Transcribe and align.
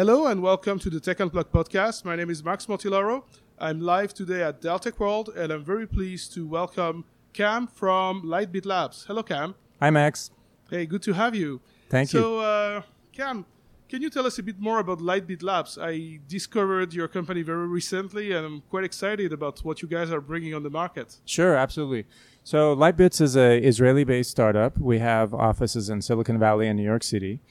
Hello 0.00 0.28
and 0.28 0.40
welcome 0.40 0.78
to 0.78 0.88
the 0.88 0.98
Tech 0.98 1.20
Unplugged 1.20 1.52
podcast. 1.52 2.06
My 2.06 2.16
name 2.16 2.30
is 2.30 2.42
Max 2.42 2.64
Mortillaro. 2.64 3.22
I'm 3.58 3.82
live 3.82 4.14
today 4.14 4.42
at 4.42 4.62
Dell 4.62 4.78
Tech 4.78 4.98
World 4.98 5.28
and 5.36 5.52
I'm 5.52 5.62
very 5.62 5.86
pleased 5.86 6.32
to 6.32 6.46
welcome 6.46 7.04
Cam 7.34 7.66
from 7.66 8.22
Lightbit 8.22 8.64
Labs. 8.64 9.04
Hello, 9.04 9.22
Cam. 9.22 9.56
Hi, 9.78 9.90
Max. 9.90 10.30
Hey, 10.70 10.86
good 10.86 11.02
to 11.02 11.12
have 11.12 11.34
you. 11.34 11.60
Thank 11.90 12.08
so, 12.08 12.16
you. 12.16 12.22
So, 12.22 12.38
uh, 12.38 12.82
Cam, 13.12 13.44
can 13.90 14.00
you 14.00 14.08
tell 14.08 14.24
us 14.24 14.38
a 14.38 14.42
bit 14.42 14.58
more 14.58 14.78
about 14.78 15.00
Lightbit 15.00 15.42
Labs? 15.42 15.76
I 15.76 16.20
discovered 16.26 16.94
your 16.94 17.06
company 17.06 17.42
very 17.42 17.68
recently 17.68 18.32
and 18.32 18.46
I'm 18.46 18.62
quite 18.70 18.84
excited 18.84 19.34
about 19.34 19.58
what 19.58 19.82
you 19.82 19.88
guys 19.88 20.10
are 20.10 20.22
bringing 20.22 20.54
on 20.54 20.62
the 20.62 20.70
market. 20.70 21.18
Sure, 21.26 21.54
absolutely. 21.56 22.06
So, 22.42 22.74
Lightbits 22.74 23.20
is 23.20 23.36
a 23.36 23.58
Israeli-based 23.58 24.30
startup. 24.30 24.78
We 24.78 24.98
have 25.00 25.34
offices 25.34 25.90
in 25.90 26.00
Silicon 26.00 26.38
Valley 26.38 26.68
and 26.68 26.78
New 26.78 26.84
York 26.84 27.02
City 27.02 27.42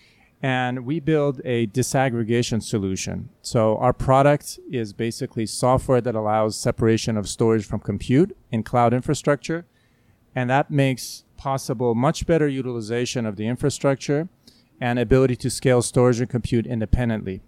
and 0.41 0.85
we 0.85 0.99
build 0.99 1.41
a 1.43 1.67
disaggregation 1.67 2.63
solution. 2.63 3.29
So 3.41 3.77
our 3.77 3.91
product 3.91 4.59
is 4.71 4.93
basically 4.93 5.45
software 5.45 6.01
that 6.01 6.15
allows 6.15 6.57
separation 6.57 7.17
of 7.17 7.27
storage 7.27 7.65
from 7.65 7.81
compute 7.81 8.35
in 8.51 8.63
cloud 8.63 8.93
infrastructure, 8.93 9.65
and 10.33 10.49
that 10.49 10.71
makes 10.71 11.25
possible 11.35 11.93
much 11.93 12.25
better 12.25 12.47
utilization 12.47 13.25
of 13.25 13.35
the 13.35 13.47
infrastructure 13.47 14.29
and 14.79 14.97
ability 14.97 15.35
to 15.35 15.49
scale 15.49 15.81
storage 15.81 16.21
and 16.21 16.29
compute 16.29 16.65
independently. 16.65 17.41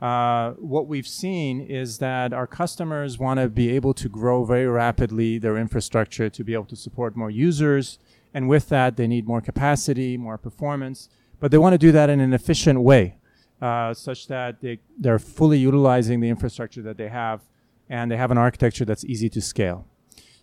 Uh, 0.00 0.52
what 0.52 0.86
we've 0.86 1.06
seen 1.06 1.60
is 1.60 1.98
that 1.98 2.32
our 2.32 2.46
customers 2.46 3.18
want 3.18 3.38
to 3.38 3.48
be 3.48 3.70
able 3.70 3.92
to 3.92 4.08
grow 4.08 4.44
very 4.44 4.66
rapidly 4.66 5.36
their 5.36 5.58
infrastructure 5.58 6.30
to 6.30 6.44
be 6.44 6.54
able 6.54 6.64
to 6.64 6.76
support 6.76 7.16
more 7.16 7.30
users, 7.30 7.98
and 8.32 8.48
with 8.48 8.68
that, 8.68 8.96
they 8.96 9.08
need 9.08 9.26
more 9.26 9.40
capacity, 9.40 10.16
more 10.16 10.38
performance 10.38 11.08
but 11.40 11.50
they 11.50 11.58
want 11.58 11.72
to 11.72 11.78
do 11.78 11.90
that 11.92 12.10
in 12.10 12.20
an 12.20 12.32
efficient 12.32 12.80
way, 12.80 13.16
uh, 13.60 13.92
such 13.94 14.28
that 14.28 14.60
they, 14.60 14.78
they're 14.98 15.18
fully 15.18 15.58
utilizing 15.58 16.20
the 16.20 16.28
infrastructure 16.28 16.82
that 16.82 16.96
they 16.96 17.08
have 17.08 17.40
and 17.88 18.10
they 18.10 18.16
have 18.16 18.30
an 18.30 18.38
architecture 18.38 18.84
that's 18.84 19.04
easy 19.04 19.28
to 19.28 19.40
scale. 19.40 19.86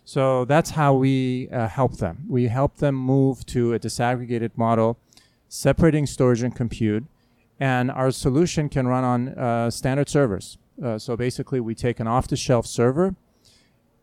So 0.04 0.44
that's 0.44 0.70
how 0.70 0.94
we 0.94 1.48
uh, 1.50 1.68
help 1.68 1.96
them. 1.96 2.24
We 2.28 2.48
help 2.48 2.76
them 2.76 2.94
move 2.94 3.44
to 3.46 3.74
a 3.74 3.78
disaggregated 3.78 4.52
model, 4.56 4.98
separating 5.48 6.06
storage 6.06 6.42
and 6.42 6.54
compute, 6.54 7.04
and 7.58 7.90
our 7.90 8.10
solution 8.10 8.68
can 8.68 8.86
run 8.86 9.04
on 9.04 9.28
uh, 9.28 9.70
standard 9.70 10.08
servers. 10.08 10.58
Uh, 10.82 10.98
so 10.98 11.16
basically, 11.16 11.60
we 11.60 11.74
take 11.74 12.00
an 12.00 12.06
off 12.06 12.28
the 12.28 12.36
shelf 12.36 12.66
server. 12.66 13.16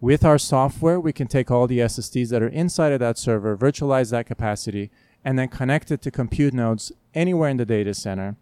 With 0.02 0.26
our 0.26 0.38
software, 0.38 1.00
we 1.00 1.14
can 1.14 1.28
take 1.28 1.50
all 1.50 1.66
the 1.66 1.80
SSDs 1.80 2.30
that 2.30 2.44
are 2.44 2.50
inside 2.50 2.92
of 2.92 3.00
that 3.00 3.18
server, 3.18 3.56
virtualize 3.56 4.12
that 4.12 4.26
capacity, 4.26 4.92
and 5.26 5.38
then 5.40 5.50
connect 5.50 5.92
it 5.92 6.02
to 6.04 6.12
compute 6.12 6.54
nodes 6.54 6.92
anywhere 7.16 7.50
in 7.50 7.58
the 7.58 7.66
data 7.66 7.94
center. 7.94 8.38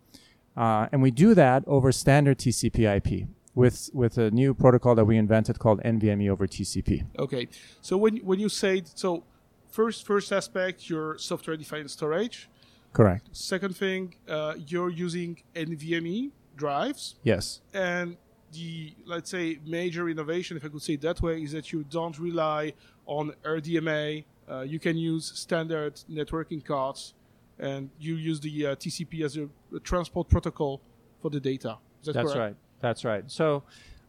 Uh, 0.56 0.88
and 0.92 1.02
we 1.02 1.09
do 1.09 1.34
that 1.34 1.64
over 1.66 1.92
standard 1.92 2.38
TCP 2.38 2.98
IP 2.98 3.28
with, 3.56 3.90
with 3.94 4.17
a 4.17 4.30
new 4.30 4.53
protocol 4.53 4.94
that 4.94 5.06
we 5.06 5.17
invented 5.17 5.58
called 5.58 5.81
NVMe 5.84 6.30
over 6.30 6.45
TCP. 6.45 7.06
Okay. 7.17 7.48
So 7.81 7.98
when, 7.98 8.17
when 8.17 8.40
you 8.40 8.50
say, 8.50 8.84
so 8.94 9.23
first, 9.72 10.06
first 10.06 10.31
aspect, 10.31 10.90
your 10.90 11.17
software 11.17 11.56
defined 11.56 11.90
storage. 11.90 12.50
Correct. 12.92 13.30
Second 13.31 13.75
thing, 13.75 14.16
uh, 14.28 14.56
you're 14.68 14.92
using 14.92 15.42
NVMe 15.56 16.31
drives. 16.56 17.16
Yes. 17.23 17.62
And 17.73 18.18
the, 18.52 18.94
let's 19.06 19.31
say, 19.31 19.58
major 19.66 20.09
innovation, 20.09 20.58
if 20.58 20.66
I 20.66 20.68
could 20.68 20.81
say 20.81 20.94
it 20.94 21.02
that 21.02 21.22
way, 21.22 21.42
is 21.42 21.53
that 21.53 21.72
you 21.72 21.84
don't 21.86 22.20
rely 22.20 22.73
on 23.08 23.34
RDMA 23.44 24.25
uh, 24.50 24.62
you 24.62 24.80
can 24.80 24.98
use 24.98 25.32
standard 25.36 25.96
networking 26.10 26.64
cards, 26.64 27.14
and 27.60 27.90
you 28.00 28.16
use 28.16 28.40
the 28.40 28.68
uh, 28.68 28.76
TCP 28.76 29.24
as 29.24 29.38
a, 29.38 29.48
a, 29.76 29.80
transport 29.80 30.28
protocol 30.30 30.82
for 31.22 31.30
the 31.30 31.40
data. 31.40 31.78
That 32.04 32.14
That's 32.14 32.34
correct? 32.34 32.40
right. 32.40 32.56
That's 32.82 33.06
right. 33.06 33.32
So, 33.32 33.64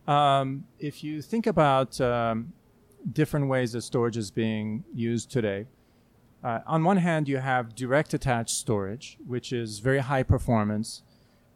um, 0.09 0.65
if 0.79 1.05
you 1.05 1.23
think 1.23 1.47
about 1.47 2.01
um, 2.01 2.53
different 3.13 3.49
ways 3.49 3.73
that 3.73 3.83
storage 3.83 4.17
is 4.17 4.31
being 4.31 4.85
used 4.93 5.31
today, 5.31 5.67
uh, 6.43 6.61
on 6.67 6.85
one 6.85 6.99
hand, 6.99 7.29
you 7.29 7.39
have 7.39 7.75
direct 7.75 8.13
attached 8.13 8.55
storage, 8.57 9.17
which 9.27 9.53
is 9.53 9.79
very 9.79 10.01
high 10.01 10.23
performance, 10.23 11.03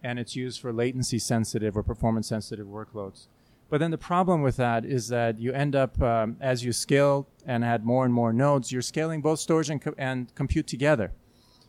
and 0.03 0.19
it's 0.19 0.34
used 0.34 0.61
for 0.61 0.72
latency 0.72 1.19
sensitive 1.19 1.77
or 1.77 1.83
performance 1.83 2.28
sensitive 2.28 2.67
workloads. 2.67 3.27
But 3.71 3.81
then 3.81 3.91
the 3.91 3.99
problem 3.99 4.41
with 4.41 4.56
that 4.56 4.84
is 4.87 5.09
that 5.09 5.39
you 5.39 5.53
end 5.53 5.77
up, 5.77 6.01
um, 6.01 6.37
as 6.41 6.65
you 6.65 6.73
scale 6.73 7.29
and 7.47 7.65
add 7.65 7.84
more 7.84 8.05
and 8.05 8.15
more 8.15 8.33
nodes, 8.33 8.73
you're 8.73 8.83
scaling 8.83 9.21
both 9.21 9.41
storage 9.41 9.69
and, 9.69 9.81
co- 9.81 9.95
and 9.99 10.34
compute 10.34 10.67
together. 10.67 11.12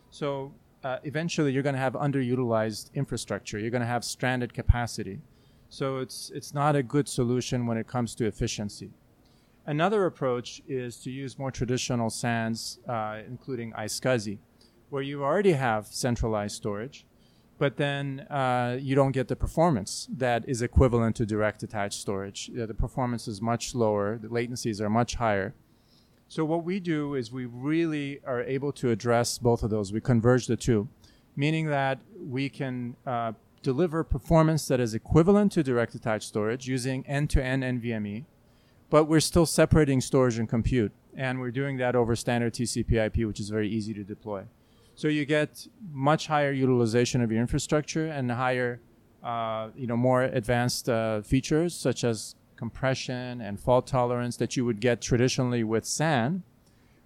So 0.10 0.54
uh, 0.84 0.98
eventually 1.04 1.52
you're 1.52 1.64
going 1.64 1.76
to 1.76 1.82
have 1.82 1.94
underutilized 1.94 2.94
infrastructure. 2.94 3.60
You're 3.60 3.70
going 3.70 3.82
to 3.82 3.88
have 3.88 4.06
stranded 4.06 4.54
capacity. 4.54 5.20
So 5.68 5.98
it's, 5.98 6.32
it's 6.34 6.54
not 6.54 6.76
a 6.76 6.82
good 6.82 7.08
solution 7.10 7.68
when 7.68 7.78
it 7.78 7.88
comes 7.88 8.16
to 8.16 8.26
efficiency. 8.26 8.92
Another 9.66 10.06
approach 10.06 10.62
is 10.68 10.98
to 11.04 11.12
use 11.12 11.38
more 11.38 11.52
traditional 11.52 12.10
SANs, 12.10 12.80
uh, 12.88 13.20
including 13.28 13.74
iSCSI, 13.74 14.40
where 14.90 15.04
you 15.04 15.24
already 15.24 15.52
have 15.52 15.86
centralized 15.88 16.56
storage 16.56 17.06
but 17.59 17.75
then 17.75 18.22
uh, 18.30 18.78
you 18.80 18.96
don't 18.96 19.12
get 19.12 19.28
the 19.28 19.36
performance 19.36 20.08
that 20.09 20.47
is 20.47 20.62
equivalent 20.62 21.18
to 21.18 21.25
direct 21.25 21.62
attached 21.62 22.00
storage. 22.00 22.50
the 22.53 22.74
performance 22.74 23.28
is 23.28 23.42
much 23.42 23.75
lower, 23.75 24.18
the 24.18 24.30
latencies 24.30 24.80
are 24.80 24.90
much 24.90 25.16
higher. 25.16 25.53
So 26.30 26.46
what 26.46 26.64
we 26.64 26.80
do 26.80 27.16
is 27.16 27.31
we 27.31 27.46
really 27.46 28.22
are 28.25 28.42
able 28.42 28.72
to 28.74 28.92
address 28.92 29.38
both 29.38 29.62
of 29.62 29.72
those. 29.72 29.92
We 29.92 30.00
converge 30.00 30.48
the 30.48 30.56
two, 30.56 30.88
meaning 31.36 31.68
that 31.68 32.00
we 32.18 32.50
can 32.50 32.96
uh, 33.06 33.34
deliver 33.62 34.06
performance 34.06 34.66
that 34.68 34.80
is 34.80 34.94
equivalent 34.94 35.52
to 35.52 35.64
direct 35.64 35.96
attached 35.96 36.28
storage 36.30 36.66
using 36.66 37.06
end-to-end 37.08 37.64
NVMe, 37.64 38.24
but 38.90 39.06
we're 39.06 39.19
still 39.19 39.46
separating 39.46 40.00
storage 40.00 40.40
and 40.40 40.48
compute, 40.48 40.94
and 41.14 41.42
we're 41.42 41.52
doing 41.52 41.75
that 41.78 41.94
over 41.94 42.16
standard 42.16 42.53
TCP/IP, 42.53 43.25
which 43.25 43.42
is 43.42 43.50
very 43.50 43.68
easy 43.68 43.94
to 43.94 44.03
deploy. 44.03 44.46
So 45.00 45.08
you 45.08 45.24
get 45.24 45.66
much 45.94 46.28
higher 46.28 46.52
utilization 46.52 47.22
of 47.22 47.32
your 47.32 47.40
infrastructure 47.40 48.08
and 48.08 48.30
higher, 48.30 48.82
uh, 49.24 49.70
you 49.74 49.88
know, 49.88 49.96
more 49.96 50.24
advanced 50.24 50.90
uh, 50.90 51.22
features 51.22 51.74
such 51.74 52.04
as 52.04 52.36
compression 52.58 53.40
and 53.40 53.58
fault 53.58 53.88
tolerance 53.88 54.36
that 54.36 54.58
you 54.58 54.66
would 54.66 54.82
get 54.82 55.02
traditionally 55.02 55.64
with 55.64 55.86
SAN. 55.86 56.44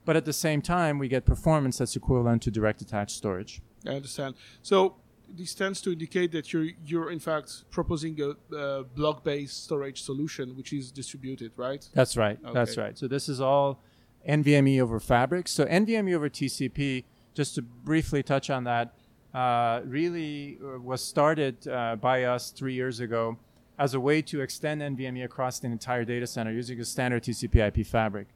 But 0.05 0.15
at 0.15 0.25
the 0.25 0.33
same 0.33 0.59
time, 0.59 0.97
we 0.97 1.07
get 1.07 1.23
performance 1.23 1.77
that's 1.77 1.95
equivalent 1.95 2.41
to 2.41 2.49
direct 2.49 2.81
attached 2.81 3.15
storage. 3.15 3.61
I 3.85 3.91
understand. 3.91 4.33
So 4.63 4.95
this 5.29 5.53
tends 5.53 5.79
to 5.81 5.91
indicate 5.91 6.31
that 6.31 6.51
you're 6.51 6.69
you're 6.83 7.11
in 7.11 7.19
fact 7.19 7.69
proposing 7.69 8.17
a, 8.19 8.83
block-based 8.95 9.65
storage 9.65 10.01
solution 10.01 10.57
which 10.57 10.73
is 10.73 10.91
distributed, 10.91 11.51
right? 11.57 11.87
That's 11.93 12.17
right. 12.17 12.39
Okay. 12.43 12.53
That's 12.55 12.75
right. 12.75 12.97
So 12.97 13.07
this 13.07 13.29
is 13.29 13.39
all 13.39 13.83
NVMe 14.27 14.81
over 14.81 14.99
Fabric. 14.99 15.47
So 15.47 15.65
NVMe 15.65 16.15
over 16.15 16.27
TCP 16.27 17.03
just 17.33 17.55
to 17.55 17.61
briefly 17.61 18.23
touch 18.23 18.49
on 18.49 18.63
that, 18.65 18.93
uh, 19.33 19.81
really 19.85 20.59
uh, 20.63 20.79
was 20.79 21.03
started 21.03 21.67
uh, 21.67 21.95
by 21.95 22.23
us 22.23 22.51
three 22.51 22.73
years 22.73 22.99
ago 22.99 23.37
as 23.79 23.95
a 23.95 23.99
way 23.99 24.21
to 24.21 24.41
extend 24.41 24.81
NVMe 24.81 25.23
across 25.23 25.59
the 25.59 25.67
entire 25.67 26.05
data 26.05 26.27
center 26.27 26.51
using 26.51 26.79
a 26.79 26.85
standard 26.85 27.23
TCP/IP 27.23 27.85
fabric, 27.85 28.27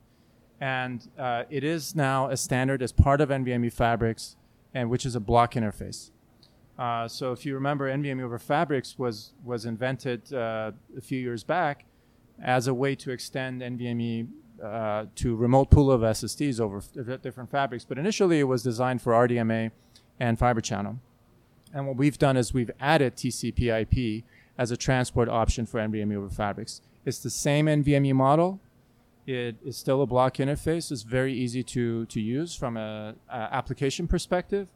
and 0.60 1.08
uh, 1.18 1.44
it 1.50 1.64
is 1.64 1.96
now 1.96 2.30
a 2.30 2.38
standard 2.38 2.82
as 2.82 2.92
part 2.92 3.22
of 3.22 3.30
NVMe 3.30 3.72
fabrics, 3.72 4.36
and 4.74 4.90
which 4.90 5.06
is 5.06 5.16
a 5.16 5.20
block 5.20 5.54
interface. 5.54 6.10
Uh, 6.78 7.08
so 7.08 7.32
if 7.32 7.46
you 7.46 7.56
remember, 7.56 7.90
NVMe 7.92 8.24
over 8.24 8.40
Fabrics 8.40 8.98
was 8.98 9.34
was 9.44 9.66
invented 9.66 10.32
uh, 10.34 10.72
a 10.96 11.02
few 11.02 11.20
years 11.20 11.44
back 11.44 11.86
as 12.42 12.68
a 12.68 12.74
way 12.74 12.96
to 12.96 13.12
extend 13.12 13.62
NVMe 13.62 14.28
uh, 14.64 15.06
to 15.16 15.36
remote 15.36 15.70
pool 15.70 15.92
of 15.92 16.02
SSDs 16.02 16.60
over 16.60 16.78
f- 16.78 17.22
different 17.22 17.50
fabrics. 17.52 17.86
But 17.86 17.98
initially, 17.98 18.40
it 18.40 18.46
was 18.46 18.64
designed 18.64 19.02
for 19.02 19.14
RDMA 19.14 19.72
and 20.20 20.40
Fiber 20.40 20.62
Channel. 20.62 21.00
And 21.74 21.88
what 21.88 21.98
we've 21.98 22.18
done 22.18 22.38
is 22.38 22.54
we've 22.54 22.72
added 22.80 23.16
TCP/IP 23.16 24.24
as 24.58 24.72
a 24.72 24.78
transport 24.78 25.30
option 25.30 25.66
for 25.66 25.80
NVMe 25.80 26.16
over 26.16 26.30
fabrics. 26.30 26.82
It's 27.06 27.20
the 27.20 27.30
same 27.30 27.68
NVMe 27.68 28.14
model. 28.14 28.60
It 29.26 29.58
is 29.64 29.78
still 29.78 30.02
a 30.02 30.06
block 30.06 30.36
interface. 30.36 30.92
It's 30.92 31.04
very 31.04 31.34
easy 31.34 31.62
to 31.64 32.06
to 32.06 32.22
use 32.22 32.56
from 32.56 32.78
a, 32.78 33.16
application 33.30 34.08
perspective. 34.08 34.70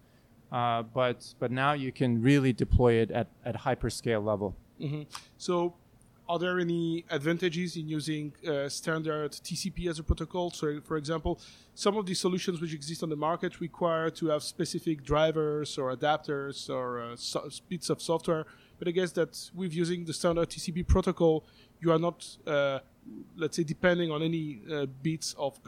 Uh, 0.51 0.83
but 0.83 1.33
but 1.39 1.51
now 1.51 1.71
you 1.71 1.91
can 1.91 2.21
really 2.21 2.51
deploy 2.51 2.95
it 2.95 3.09
at 3.11 3.27
at 3.45 3.55
hyperscale 3.55 4.23
level. 4.23 4.55
Mm-hmm. 4.79 5.03
So 5.37 5.73
are 6.31 6.39
there 6.39 6.59
any 6.59 7.03
advantages 7.09 7.75
in 7.75 7.89
using 7.89 8.31
uh, 8.47 8.69
standard 8.69 9.33
TCP 9.33 9.89
as 9.89 9.99
a 9.99 10.03
protocol? 10.03 10.49
So, 10.49 10.79
for 10.79 10.95
example, 10.95 11.41
some 11.75 11.97
of 11.97 12.05
the 12.05 12.13
solutions 12.13 12.61
which 12.61 12.73
exist 12.73 13.03
on 13.03 13.09
the 13.09 13.17
market 13.17 13.59
require 13.59 14.09
to 14.11 14.27
have 14.27 14.41
specific 14.41 15.03
drivers 15.03 15.77
or 15.77 15.93
adapters 15.93 16.69
or 16.69 17.01
uh, 17.01 17.15
so 17.17 17.49
bits 17.67 17.89
of 17.89 18.01
software. 18.01 18.45
But 18.79 18.87
I 18.87 18.91
guess 18.91 19.11
that 19.19 19.31
with 19.53 19.73
using 19.73 20.05
the 20.05 20.13
standard 20.13 20.49
TCP 20.49 20.87
protocol, 20.87 21.43
you 21.81 21.91
are 21.91 21.99
not, 21.99 22.17
uh, 22.47 22.79
let's 23.35 23.57
say, 23.57 23.63
depending 23.63 24.09
on 24.09 24.23
any 24.23 24.61
uh, 24.71 24.85
bits 24.85 25.35
of, 25.37 25.59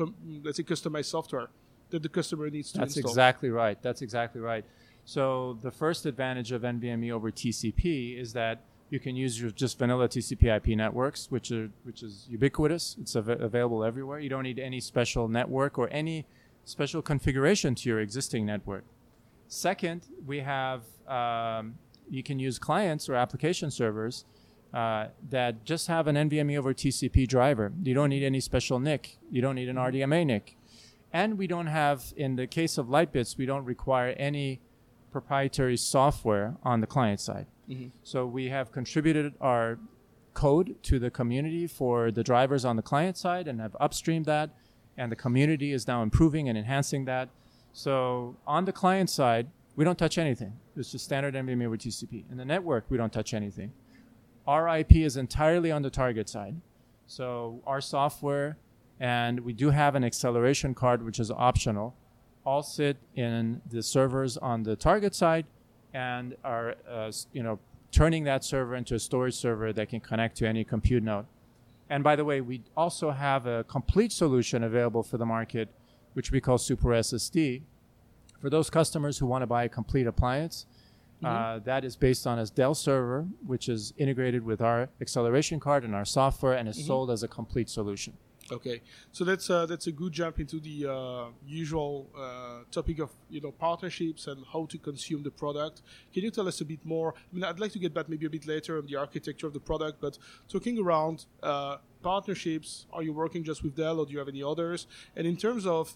let's 0.46 0.56
say, 0.56 0.64
customized 0.64 1.12
software 1.18 1.50
that 1.90 2.02
the 2.02 2.10
customer 2.10 2.50
needs 2.50 2.72
to 2.72 2.78
install. 2.78 2.86
That's 2.86 2.98
install. 2.98 3.12
exactly 3.12 3.50
right. 3.50 3.78
That's 3.82 4.02
exactly 4.02 4.40
right. 4.40 4.64
So 5.04 5.58
the 5.62 5.72
first 5.72 6.06
advantage 6.06 6.54
of 6.54 6.62
NVMe 6.62 7.12
over 7.12 7.32
TCP 7.32 8.18
is 8.18 8.32
that 8.32 8.62
you 8.90 9.00
can 9.00 9.16
use 9.16 9.42
your 9.42 9.52
just 9.52 9.80
vanilla 9.80 10.08
TCP/IP 10.08 10.76
networks, 10.76 11.32
which 11.32 11.52
are 11.52 11.70
which 11.84 12.04
is 12.04 12.28
ubiquitous. 12.30 12.96
It's 13.02 13.16
av- 13.16 13.30
available 13.30 13.84
everywhere. 13.84 14.20
You 14.20 14.30
don't 14.30 14.44
need 14.44 14.60
any 14.60 14.80
special 14.80 15.28
network 15.28 15.78
or 15.78 15.90
any 15.92 16.26
special 16.66 17.02
configuration 17.02 17.76
to 17.76 17.90
your 17.90 18.00
existing 18.00 18.46
network. 18.46 18.84
Second, 19.48 20.08
we 20.26 20.40
have 20.40 20.84
um, 21.08 21.76
you 22.10 22.24
can 22.24 22.40
use 22.40 22.60
clients 22.60 23.10
or 23.10 23.16
application 23.16 23.72
servers 23.72 24.26
uh, 24.74 25.08
that 25.30 25.64
just 25.64 25.88
have 25.88 26.08
an 26.08 26.16
NVMe 26.16 26.58
over 26.58 26.74
TCP 26.74 27.28
driver. 27.28 27.72
You 27.84 27.94
don't 27.94 28.10
need 28.10 28.24
any 28.24 28.40
special 28.40 28.80
NIC. 28.80 29.18
You 29.32 29.42
don't 29.42 29.56
need 29.56 29.70
an 29.70 29.76
RDMA 29.76 30.26
NIC. 30.26 30.58
And 31.12 31.38
we 31.38 31.46
don't 31.46 31.68
have, 31.68 32.12
in 32.18 32.36
the 32.38 32.48
case 32.48 32.80
of 32.80 32.88
Lightbits, 32.88 33.38
we 33.38 33.46
don't 33.46 33.66
require 33.66 34.16
any 34.18 34.62
proprietary 35.12 35.78
software 35.78 36.56
on 36.64 36.82
the 36.82 36.88
client 36.88 37.20
side. 37.20 37.46
Mm-hmm. 37.70 37.88
So 38.04 38.26
we 38.26 38.50
have 38.50 38.72
contributed 38.72 39.34
our 39.40 39.80
code 40.34 40.76
to 40.84 41.00
the 41.00 41.10
community 41.10 41.68
for 41.68 42.12
the 42.12 42.24
drivers 42.24 42.66
on 42.66 42.76
the 42.76 42.82
client 42.82 43.18
side 43.18 43.48
and 43.48 43.62
have 43.62 43.76
upstreamed 43.80 44.26
that. 44.26 44.50
And 44.98 45.12
the 45.12 45.16
community 45.16 45.72
is 45.72 45.88
now 45.88 46.04
improving 46.04 46.50
and 46.50 46.58
enhancing 46.58 47.06
that. 47.06 47.30
So 47.72 48.36
on 48.46 48.66
the 48.66 48.72
client 48.72 49.10
side, 49.10 49.48
we 49.76 49.84
don't 49.84 49.98
touch 49.98 50.18
anything. 50.18 50.54
It's 50.76 50.92
just 50.92 51.06
standard 51.06 51.34
NVMe 51.34 51.66
over 51.66 51.78
TCP. 51.78 52.30
In 52.30 52.38
the 52.38 52.46
network, 52.46 52.86
we 52.90 52.98
don't 52.98 53.12
touch 53.12 53.34
anything. 53.34 53.72
Our 54.46 54.80
IP 54.80 54.98
is 54.98 55.18
entirely 55.18 55.72
on 55.72 55.82
the 55.82 55.90
target 55.90 56.30
side. 56.30 56.56
So 57.08 57.62
our 57.66 57.82
software, 57.82 58.58
and 59.00 59.40
we 59.40 59.54
do 59.54 59.72
have 59.72 59.96
an 59.96 60.04
acceleration 60.04 60.76
card, 60.76 61.04
which 61.04 61.20
is 61.20 61.32
optional, 61.32 61.96
all 62.46 62.62
sit 62.62 62.98
in 63.16 63.62
the 63.70 63.82
servers 63.82 64.38
on 64.38 64.64
the 64.64 64.76
target 64.76 65.16
side 65.16 65.46
and 65.94 66.36
are, 66.44 66.76
uh, 66.90 67.12
you 67.32 67.44
know, 67.44 67.60
turning 67.92 68.24
that 68.24 68.44
server 68.44 68.76
into 68.76 68.96
a 68.96 69.00
storage 69.00 69.36
server 69.36 69.72
that 69.72 69.90
can 69.90 70.00
connect 70.00 70.36
to 70.38 70.48
any 70.48 70.64
compute 70.64 71.04
node. 71.04 71.26
And 71.90 72.04
by 72.04 72.16
the 72.16 72.26
way, 72.26 72.42
we 72.42 72.64
also 72.76 73.12
have 73.12 73.46
a 73.46 73.64
complete 73.66 74.12
solution 74.12 74.64
available 74.64 75.04
for 75.04 75.18
the 75.18 75.26
market, 75.26 75.70
which 76.14 76.32
we 76.32 76.42
call 76.42 76.58
Super 76.58 76.90
SSD. 76.90 77.62
For 78.42 78.50
those 78.50 78.70
customers 78.70 79.20
who 79.20 79.28
want 79.28 79.44
to 79.44 79.48
buy 79.48 79.66
a 79.66 79.70
complete 79.70 80.08
appliance, 80.08 80.66
uh, 81.24 81.60
that 81.60 81.86
is 81.86 81.96
based 81.96 82.28
on 82.28 82.40
a 82.40 82.46
Dell 82.48 82.74
server, 82.76 83.28
which 83.46 83.70
is 83.70 83.94
integrated 83.98 84.44
with 84.44 84.62
our 84.62 84.90
acceleration 85.00 85.60
card 85.60 85.84
and 85.84 85.96
our 85.96 86.04
software, 86.04 86.54
and 86.54 86.68
is 86.68 86.86
sold 86.86 87.12
as 87.12 87.24
a 87.24 87.28
complete 87.28 87.70
solution. 87.70 88.14
Okay, 88.52 88.82
so 89.12 89.24
that's 89.24 89.50
uh, 89.50 89.66
that's 89.66 89.88
a 89.88 89.92
good 89.92 90.12
jump 90.12 90.40
into 90.40 90.60
the 90.60 90.92
uh, 90.92 91.26
usual 91.46 92.10
uh, 92.18 92.64
topic 92.72 93.00
of 93.00 93.10
you 93.30 93.40
know 93.40 93.52
partnerships 93.52 94.28
and 94.28 94.44
how 94.52 94.66
to 94.66 94.78
consume 94.78 95.24
the 95.24 95.32
product. 95.32 95.82
Can 96.14 96.24
you 96.24 96.32
tell 96.32 96.48
us 96.48 96.60
a 96.60 96.66
bit 96.66 96.86
more? 96.86 97.14
I 97.16 97.36
mean, 97.36 97.44
I'd 97.46 97.60
like 97.60 97.72
to 97.72 97.80
get 97.80 97.94
back 97.94 98.10
maybe 98.10 98.26
a 98.26 98.30
bit 98.30 98.46
later 98.46 98.78
on 98.78 98.86
the 98.86 98.98
architecture 98.98 99.48
of 99.48 99.54
the 99.54 99.62
product, 99.62 100.02
but 100.02 100.18
talking 100.50 100.78
around 100.78 101.26
uh, 101.42 101.78
partnerships, 102.02 102.86
are 102.92 103.02
you 103.02 103.14
working 103.14 103.44
just 103.46 103.64
with 103.64 103.76
Dell 103.76 104.00
or 104.00 104.06
do 104.06 104.12
you 104.12 104.20
have 104.20 104.28
any 104.28 104.44
others? 104.44 104.88
And 105.16 105.26
in 105.26 105.38
terms 105.38 105.66
of 105.66 105.96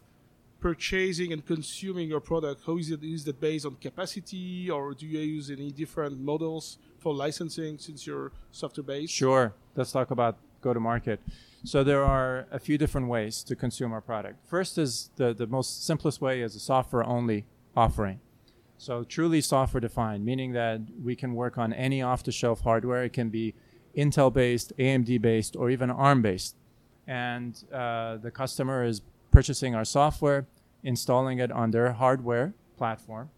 purchasing 0.60 1.34
and 1.34 1.46
consuming 1.46 2.08
your 2.08 2.22
product, 2.22 2.62
how 2.66 2.78
is 2.78 2.90
it? 2.92 3.04
Is 3.04 3.26
that 3.26 3.40
based 3.40 3.66
on 3.66 3.76
capacity, 3.76 4.70
or 4.72 4.94
do 4.94 5.06
you 5.06 5.20
use 5.20 5.52
any 5.52 5.72
different 5.72 6.20
models 6.20 6.78
for 6.98 7.14
licensing 7.14 7.78
since 7.78 8.08
you're 8.08 8.32
software 8.52 8.84
based? 8.84 9.14
Sure. 9.14 9.54
Let's 9.76 9.92
talk 9.92 10.12
about 10.12 10.38
go 10.68 10.74
to 10.74 10.80
market. 10.80 11.20
So 11.64 11.84
there 11.84 12.04
are 12.04 12.48
a 12.52 12.60
few 12.60 12.78
different 12.78 13.08
ways 13.08 13.44
to 13.44 13.56
consume 13.56 13.92
our 13.94 14.02
product. 14.02 14.38
First 14.48 14.78
is 14.78 15.10
the, 15.16 15.34
the 15.34 15.48
most 15.48 15.86
simplest 15.86 16.22
way 16.22 16.42
is 16.42 16.56
a 16.56 16.60
software 16.60 17.06
only 17.06 17.46
offering. 17.76 18.20
So 18.78 19.04
truly 19.04 19.42
software 19.42 19.82
defined, 19.82 20.24
meaning 20.24 20.54
that 20.54 20.82
we 21.04 21.16
can 21.16 21.34
work 21.34 21.58
on 21.58 21.74
any 21.74 22.02
off 22.02 22.24
the 22.24 22.32
shelf 22.32 22.62
hardware. 22.62 23.04
It 23.04 23.14
can 23.14 23.30
be 23.30 23.56
Intel 23.96 24.32
based, 24.32 24.72
AMD 24.78 25.22
based, 25.22 25.56
or 25.56 25.70
even 25.72 25.90
ARM 25.90 26.22
based. 26.22 26.56
And 27.08 27.62
uh, 27.74 28.18
the 28.18 28.32
customer 28.32 28.84
is 28.84 29.02
purchasing 29.32 29.74
our 29.74 29.86
software, 29.86 30.46
installing 30.84 31.40
it 31.40 31.52
on 31.52 31.72
their 31.72 31.94
hardware 31.94 32.54
platform, 32.78 33.30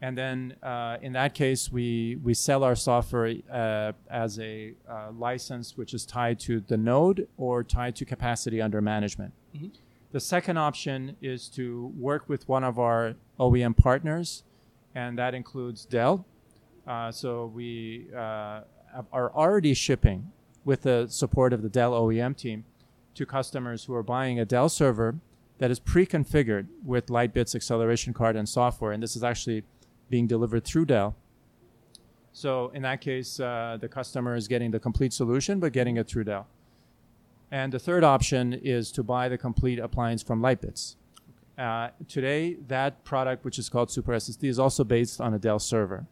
and 0.00 0.16
then 0.16 0.54
uh, 0.62 0.98
in 1.02 1.12
that 1.14 1.34
case, 1.34 1.72
we, 1.72 2.18
we 2.22 2.32
sell 2.34 2.62
our 2.62 2.76
software 2.76 3.34
uh, 3.50 3.92
as 4.10 4.38
a 4.38 4.74
uh, 4.88 5.10
license 5.12 5.76
which 5.76 5.92
is 5.92 6.06
tied 6.06 6.38
to 6.40 6.60
the 6.60 6.76
node 6.76 7.26
or 7.36 7.64
tied 7.64 7.96
to 7.96 8.04
capacity 8.04 8.62
under 8.62 8.80
management. 8.80 9.32
Mhm. 9.56 9.72
The 10.12 10.20
second 10.20 10.56
option 10.56 11.16
is 11.20 11.48
to 11.50 11.92
work 11.98 12.28
with 12.28 12.48
one 12.48 12.64
of 12.64 12.78
our 12.78 13.14
OEM 13.38 13.76
partners, 13.76 14.42
and 14.94 15.18
that 15.18 15.34
includes 15.34 15.84
Dell. 15.84 16.24
Uh, 16.86 17.12
so 17.12 17.46
we 17.54 18.06
uh, 18.14 18.62
are 19.12 19.30
already 19.34 19.74
shipping 19.74 20.32
with 20.64 20.82
the 20.82 21.06
support 21.08 21.52
of 21.52 21.62
the 21.62 21.68
Dell 21.68 21.92
OEM 21.92 22.36
team 22.36 22.64
to 23.14 23.26
customers 23.26 23.84
who 23.84 23.94
are 23.94 24.02
buying 24.02 24.38
a 24.38 24.44
Dell 24.44 24.68
server 24.68 25.16
that 25.58 25.70
is 25.70 25.78
pre-configured 25.78 26.68
with 26.84 27.06
Lightbit's 27.06 27.54
acceleration 27.54 28.14
card 28.14 28.36
and 28.36 28.48
software, 28.48 28.92
and 28.92 29.02
this 29.02 29.16
is 29.16 29.24
actually 29.24 29.64
being 30.08 30.26
delivered 30.26 30.64
through 30.64 30.86
Dell. 30.86 31.16
So 32.32 32.70
in 32.74 32.82
that 32.82 33.00
case, 33.00 33.40
uh, 33.40 33.78
the 33.80 33.88
customer 33.88 34.36
is 34.36 34.46
getting 34.48 34.70
the 34.70 34.78
complete 34.78 35.12
solution, 35.12 35.58
but 35.60 35.72
getting 35.72 35.96
it 35.96 36.06
through 36.06 36.24
Dell. 36.24 36.46
And 37.50 37.72
the 37.72 37.78
third 37.78 38.04
option 38.04 38.52
is 38.52 38.92
to 38.92 39.02
buy 39.02 39.28
the 39.28 39.38
complete 39.38 39.78
appliance 39.78 40.22
from 40.22 40.40
Lightbits. 40.40 40.96
Uh, 41.56 41.88
today, 42.06 42.56
that 42.68 43.02
product, 43.04 43.44
which 43.44 43.58
is 43.58 43.68
called 43.68 43.90
Super 43.90 44.12
SSD, 44.12 44.48
is 44.48 44.58
also 44.58 44.84
based 44.84 45.20
on 45.20 45.34
a 45.34 45.38
Dell 45.38 45.58
server. 45.58 46.06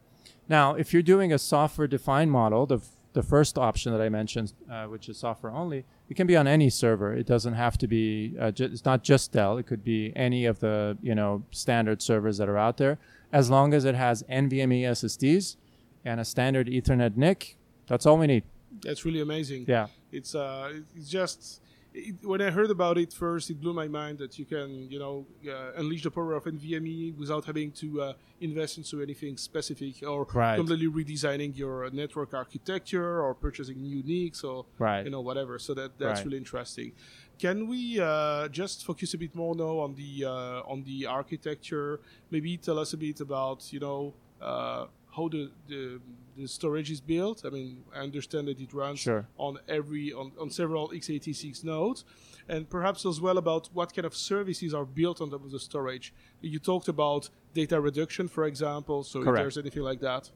Now, 0.49 0.75
if 0.75 0.93
you're 0.93 1.03
doing 1.03 1.33
a 1.33 1.39
software-defined 1.39 2.31
model, 2.33 2.67
the, 2.67 2.79
f- 2.79 2.89
the 3.13 3.23
first 3.23 3.57
option 3.59 3.93
that 3.93 4.01
I 4.01 4.09
mentioned, 4.09 4.53
uh, 4.71 4.87
which 4.87 5.09
is 5.09 5.19
software 5.19 5.53
only, 5.53 5.85
it 6.09 6.15
can 6.15 6.27
be 6.27 6.37
on 6.37 6.47
any 6.49 6.71
server. 6.71 7.15
It 7.15 7.27
doesn't 7.27 7.55
have 7.55 7.79
to 7.79 7.87
be. 7.87 8.35
Uh, 8.41 8.51
ju- 8.51 8.65
it's 8.73 8.85
not 8.85 9.05
just 9.05 9.33
Dell. 9.33 9.59
It 9.59 9.67
could 9.67 9.85
be 9.85 10.13
any 10.17 10.47
of 10.47 10.61
the 10.61 10.97
you 11.03 11.15
know 11.15 11.43
standard 11.51 12.01
servers 12.01 12.39
that 12.39 12.49
are 12.49 12.59
out 12.59 12.77
there, 12.77 12.99
as 13.33 13.51
long 13.51 13.75
as 13.75 13.85
it 13.85 13.95
has 13.95 14.23
NVMe 14.25 14.83
SSDs 14.83 15.57
and 16.05 16.21
a 16.21 16.25
standard 16.25 16.67
Ethernet 16.69 17.17
NIC. 17.17 17.57
That's 17.87 18.07
all 18.07 18.19
we 18.19 18.27
need. 18.27 18.45
That's 18.83 19.05
really 19.05 19.21
amazing. 19.21 19.65
Yeah. 19.69 19.87
it's 20.13 20.35
uh 20.35 20.73
it's 20.97 21.09
just 21.11 21.61
it, 21.99 22.15
when 22.23 22.43
I 22.43 22.51
heard 22.51 22.71
about 22.71 22.99
it 22.99 23.11
first, 23.13 23.49
it 23.49 23.59
blew 23.59 23.73
my 23.73 23.89
mind 23.89 24.19
that 24.19 24.39
you 24.39 24.45
can 24.45 24.69
you 24.91 24.99
know 24.99 25.27
uh, 25.51 25.73
unleash 25.81 26.03
the 26.03 26.11
power 26.11 26.35
of 26.35 26.45
NVMe 26.45 27.17
without 27.17 27.45
having 27.47 27.71
to 27.83 28.03
uh, 28.03 28.13
invest 28.41 28.77
into 28.77 29.01
anything 29.03 29.37
specific 29.39 29.95
or 30.07 30.27
Right. 30.35 30.57
completely 30.57 30.89
redesigning 30.89 31.57
your 31.57 31.89
network 31.91 32.35
architecture 32.35 33.23
or 33.25 33.35
purchasing 33.35 33.79
new 33.81 34.03
NICs 34.03 34.45
or 34.45 34.67
Right. 34.79 35.05
you 35.07 35.11
know 35.11 35.23
whatever. 35.23 35.59
So 35.59 35.73
that 35.75 35.99
that's 35.99 36.19
Right. 36.21 36.27
really 36.27 36.37
interesting. 36.45 36.93
Can 37.39 37.67
we 37.69 38.01
uh, 38.01 38.49
just 38.49 38.85
focus 38.87 39.13
a 39.15 39.19
bit 39.19 39.35
more 39.35 39.55
now 39.55 39.79
on 39.81 39.95
the 39.95 40.25
uh, 40.25 40.63
on 40.73 40.83
the 40.85 41.07
architecture? 41.07 42.01
Maybe 42.31 42.57
tell 42.57 42.79
us 42.79 42.93
a 42.95 42.97
bit 42.97 43.21
about 43.21 43.71
you 43.73 43.81
know 43.81 44.15
uh, 44.41 44.87
how 45.15 45.29
the, 45.29 45.51
the 45.69 46.01
the 46.37 46.47
storage 46.49 46.91
is 46.91 47.01
built. 47.01 47.45
I 47.45 47.51
mean, 47.51 47.85
I 47.95 47.99
understand 48.01 48.49
that 48.49 48.59
it 48.61 48.73
runs 48.73 49.01
Sure. 49.01 49.27
on 49.39 49.59
every 49.69 50.13
on, 50.13 50.33
on 50.41 50.49
several 50.51 50.89
x86 50.91 51.63
nodes, 51.65 52.05
and 52.49 52.69
perhaps 52.71 53.05
as 53.05 53.21
well 53.21 53.37
about 53.37 53.69
what 53.75 53.95
kind 53.95 54.07
of 54.07 54.15
services 54.17 54.73
are 54.73 54.87
built 54.87 55.21
on 55.21 55.31
top 55.31 55.45
of 55.45 55.51
the 55.51 55.61
storage. 55.61 56.15
You 56.41 56.59
talked 56.59 56.89
about 56.89 57.29
data 57.53 57.79
reduction, 57.81 58.29
for 58.29 58.45
example. 58.47 59.03
So 59.05 59.23
Correct. 59.23 59.37
if 59.39 59.43
there's 59.43 59.59
anything 59.59 59.83
like 59.83 60.01
that, 60.01 60.31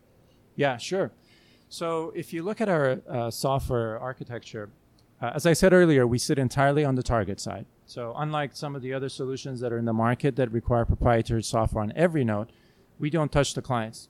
Yeah, 0.57 0.77
sure. 0.77 1.13
So 1.71 2.13
if 2.17 2.33
you 2.35 2.43
look 2.43 2.61
at 2.61 2.69
our 2.69 3.01
uh, 3.09 3.31
software 3.31 3.99
architecture, 3.99 4.69
uh, 5.21 5.33
as 5.35 5.47
I 5.47 5.53
said 5.53 5.73
earlier, 5.73 6.07
we 6.07 6.19
sit 6.19 6.39
entirely 6.39 6.85
on 6.85 6.95
the 6.95 7.03
target 7.03 7.41
side. 7.41 7.67
So 7.87 8.15
unlike 8.17 8.55
some 8.55 8.75
of 8.77 8.83
the 8.83 8.95
other 8.95 9.09
solutions 9.09 9.61
that 9.61 9.73
are 9.73 9.79
in 9.79 9.85
the 9.85 9.93
market 9.93 10.37
that 10.37 10.51
require 10.53 10.85
proprietary 10.85 11.43
software 11.43 11.83
on 11.83 11.93
every 11.97 12.25
node, 12.25 12.53
we 12.99 13.11
don't 13.11 13.33
touch 13.33 13.55
the 13.55 13.63
clients. 13.63 14.09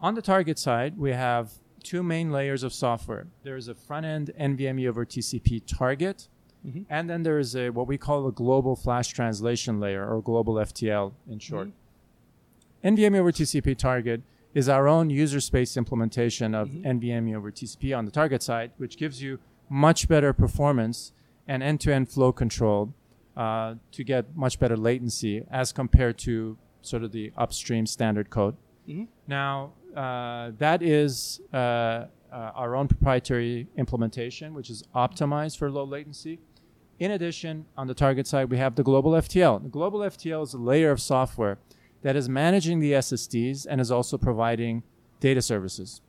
On 0.00 0.14
the 0.14 0.22
target 0.22 0.58
side, 0.58 0.96
we 0.98 1.10
have 1.12 1.54
two 1.82 2.02
main 2.02 2.30
layers 2.30 2.62
of 2.62 2.72
software. 2.72 3.26
There's 3.42 3.68
a 3.68 3.74
front-end 3.74 4.32
NVMe 4.38 4.86
over 4.88 5.04
TCP 5.04 5.60
target, 5.66 6.28
Mhm. 6.66 6.86
and 6.90 7.08
then 7.08 7.22
there 7.22 7.38
is 7.38 7.54
a 7.56 7.70
what 7.70 7.86
we 7.86 7.96
call 7.98 8.26
a 8.26 8.32
global 8.32 8.76
flash 8.76 9.08
translation 9.08 9.80
layer 9.80 10.06
or 10.06 10.20
global 10.20 10.58
FTL 10.58 11.14
in 11.28 11.38
short. 11.38 11.70
NVMe 12.84 13.18
over 13.18 13.32
TCP 13.32 13.74
target 13.76 14.22
is 14.54 14.68
our 14.68 14.86
own 14.88 15.10
user 15.10 15.40
space 15.40 15.76
implementation 15.76 16.54
of 16.54 16.70
NVMe 16.70 17.34
over 17.34 17.50
TCP 17.50 17.92
on 17.96 18.04
the 18.04 18.10
target 18.10 18.42
side, 18.42 18.72
which 18.76 18.96
gives 18.96 19.22
you 19.22 19.38
much 19.68 20.08
better 20.08 20.32
performance 20.32 21.12
and 21.46 21.62
end-to-end 21.62 22.08
flow 22.08 22.32
control 22.32 22.92
uh, 23.36 23.74
to 23.92 24.04
get 24.04 24.36
much 24.36 24.58
better 24.58 24.76
latency 24.76 25.44
as 25.50 25.72
compared 25.72 26.18
to 26.18 26.56
sort 26.82 27.02
of 27.04 27.12
the 27.12 27.32
upstream 27.36 27.86
standard 27.86 28.30
code. 28.30 28.56
Mhm. 28.88 29.08
Now, 29.26 29.72
uh, 29.94 30.52
that 30.58 30.82
is 30.82 31.40
uh, 31.52 31.56
uh, 31.56 32.06
our 32.32 32.74
own 32.76 32.88
proprietary 32.88 33.66
implementation, 33.76 34.54
which 34.54 34.70
is 34.70 34.82
optimized 34.94 35.58
for 35.58 35.70
low 35.70 35.84
latency. 35.84 36.38
In 36.98 37.10
addition, 37.12 37.66
on 37.76 37.86
the 37.86 37.94
target 37.94 38.26
side, 38.26 38.50
we 38.50 38.58
have 38.58 38.74
the 38.74 38.82
global 38.82 39.12
FTL. 39.12 39.62
The 39.62 39.68
global 39.68 40.00
FTL 40.00 40.42
is 40.42 40.52
a 40.54 40.58
layer 40.58 40.90
of 40.90 41.00
software 41.00 41.58
that 42.02 42.16
is 42.16 42.28
managing 42.28 42.80
the 42.80 42.92
SSDs 42.92 43.66
and 43.68 43.80
is 43.80 43.90
also 43.90 44.18
providing 44.18 44.82
data 45.20 45.40
services. 45.42 46.00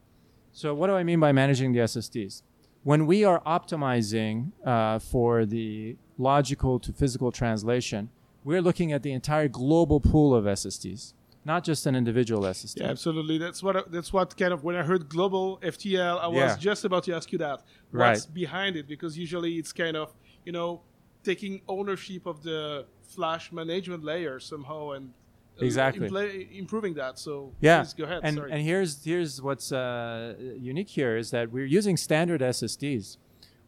So, 0.51 0.73
what 0.73 0.87
do 0.87 0.93
I 0.93 1.03
mean 1.03 1.19
by 1.19 1.31
managing 1.31 1.73
the 1.73 1.79
SSDs? 1.79 2.41
When 2.83 3.05
we 3.05 3.23
are 3.23 3.41
optimizing 3.41 4.51
uh, 4.65 4.99
for 4.99 5.45
the 5.45 5.97
logical 6.17 6.79
to 6.79 6.93
physical 6.93 7.31
translation, 7.31 8.09
we're 8.43 8.61
looking 8.61 8.93
at 8.93 9.03
the 9.03 9.11
entire 9.11 9.47
global 9.47 9.99
pool 9.99 10.33
of 10.33 10.45
SSDs, 10.45 11.13
not 11.43 11.63
just 11.63 11.85
an 11.85 11.95
individual 11.95 12.43
SSD. 12.43 12.77
Yeah, 12.79 12.87
absolutely. 12.87 13.37
That's 13.37 13.61
what 13.61 13.91
that's 13.91 14.13
what 14.13 14.35
kind 14.37 14.53
of 14.53 14.63
when 14.63 14.75
I 14.75 14.83
heard 14.83 15.09
global 15.09 15.59
FTL, 15.61 16.19
I 16.21 16.27
was 16.27 16.37
Yeah. 16.37 16.57
just 16.57 16.85
about 16.85 17.03
to 17.03 17.13
ask 17.13 17.31
you 17.31 17.37
that. 17.39 17.63
Right. 17.91 18.11
What's 18.11 18.25
behind 18.25 18.75
it? 18.77 18.87
Because 18.87 19.17
usually 19.17 19.55
it's 19.57 19.73
kind 19.73 19.97
of 19.97 20.13
you 20.45 20.53
know 20.53 20.81
taking 21.23 21.61
ownership 21.67 22.25
of 22.25 22.43
the 22.43 22.85
flash 23.01 23.51
management 23.51 24.03
layer 24.05 24.39
somehow 24.39 24.91
and 24.91 25.11
Exactly. 25.65 26.09
impla- 26.09 26.57
improving 26.59 26.93
that. 26.95 27.19
So 27.19 27.53
Yeah, 27.61 27.81
please 27.81 27.93
go 27.93 28.03
ahead. 28.05 28.21
and 28.23 28.35
Sorry. 28.37 28.51
and 28.51 28.61
here's 28.61 29.03
here's 29.03 29.41
what's 29.41 29.71
uh, 29.71 30.35
unique 30.57 30.89
here 30.89 31.17
is 31.17 31.31
that 31.31 31.51
we're 31.51 31.65
using 31.65 31.97
standard 31.97 32.41
SSDs. 32.41 33.17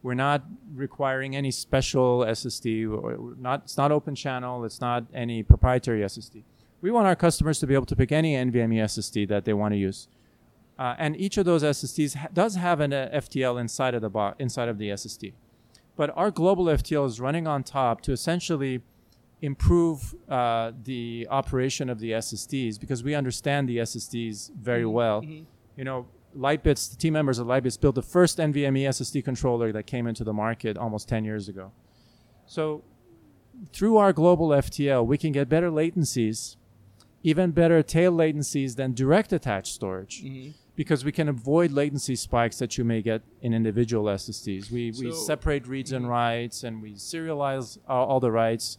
We're 0.02 0.14
not 0.14 0.42
requiring 0.74 1.36
any 1.36 1.50
special 1.52 2.20
SSD. 2.20 2.90
Or 2.90 3.34
not 3.38 3.62
it's 3.64 3.76
not 3.76 3.92
open 3.92 4.14
channel. 4.14 4.64
It's 4.64 4.80
not 4.80 5.04
any 5.14 5.42
proprietary 5.42 6.00
SSD. 6.00 6.42
We 6.80 6.90
want 6.90 7.06
our 7.06 7.14
customers 7.14 7.60
to 7.60 7.66
be 7.68 7.74
able 7.74 7.86
to 7.86 7.94
pick 7.96 8.10
any 8.10 8.34
NVMe 8.34 8.78
SSD 8.82 9.28
that 9.28 9.44
they 9.44 9.52
want 9.52 9.72
to 9.74 9.78
use, 9.78 10.08
uh, 10.80 10.96
and 10.98 11.16
each 11.16 11.38
of 11.38 11.44
those 11.44 11.62
SSDs 11.62 12.16
ha- 12.16 12.28
does 12.32 12.56
have 12.56 12.80
an 12.80 12.92
uh, 12.92 13.08
FTL 13.14 13.60
inside 13.60 13.94
of 13.94 14.02
the 14.02 14.10
bo- 14.10 14.34
inside 14.40 14.68
of 14.68 14.78
the 14.78 14.88
SSD. 14.90 15.32
But 15.94 16.10
our 16.16 16.32
global 16.32 16.64
FTL 16.64 17.06
is 17.06 17.20
running 17.20 17.46
on 17.46 17.62
top 17.62 18.00
to 18.00 18.10
essentially 18.12 18.80
improve 19.42 20.14
uh, 20.28 20.70
the 20.84 21.26
operation 21.28 21.90
of 21.90 21.98
the 21.98 22.12
SSDs 22.12 22.78
because 22.78 23.02
we 23.02 23.14
understand 23.14 23.68
the 23.68 23.78
SSDs 23.78 24.52
very 24.54 24.82
mm-hmm. 24.82 24.92
well. 24.92 25.22
Mm-hmm. 25.22 25.44
You 25.76 25.84
know, 25.84 26.06
Lightbits, 26.36 26.90
the 26.90 26.96
team 26.96 27.12
members 27.12 27.38
of 27.38 27.46
Lightbits 27.48 27.78
built 27.78 27.96
the 27.96 28.02
first 28.02 28.38
NVMe 28.38 28.84
SSD 28.88 29.24
controller 29.24 29.72
that 29.72 29.82
came 29.82 30.06
into 30.06 30.24
the 30.24 30.32
market 30.32 30.78
almost 30.78 31.08
10 31.08 31.24
years 31.24 31.48
ago. 31.48 31.72
So 32.46 32.84
through 33.72 33.96
our 33.96 34.12
global 34.12 34.48
FTL, 34.48 35.04
we 35.04 35.18
can 35.18 35.32
get 35.32 35.48
better 35.48 35.70
latencies, 35.70 36.56
even 37.22 37.50
better 37.50 37.82
tail 37.82 38.12
latencies 38.12 38.76
than 38.76 38.94
direct 38.94 39.32
attached 39.32 39.74
storage. 39.74 40.22
Mm-hmm. 40.22 40.50
Because 40.74 41.04
we 41.04 41.12
can 41.12 41.28
avoid 41.28 41.70
latency 41.70 42.16
spikes 42.16 42.58
that 42.58 42.78
you 42.78 42.84
may 42.84 43.02
get 43.02 43.20
in 43.42 43.52
individual 43.52 44.04
SSDs. 44.04 44.70
We, 44.70 44.90
we 44.98 45.12
separate 45.12 45.66
reads 45.66 45.92
and 45.92 46.08
writes 46.08 46.64
and 46.64 46.80
we 46.80 46.94
serialize 46.94 47.76
all, 47.86 48.06
all 48.06 48.20
the 48.20 48.30
writes. 48.30 48.78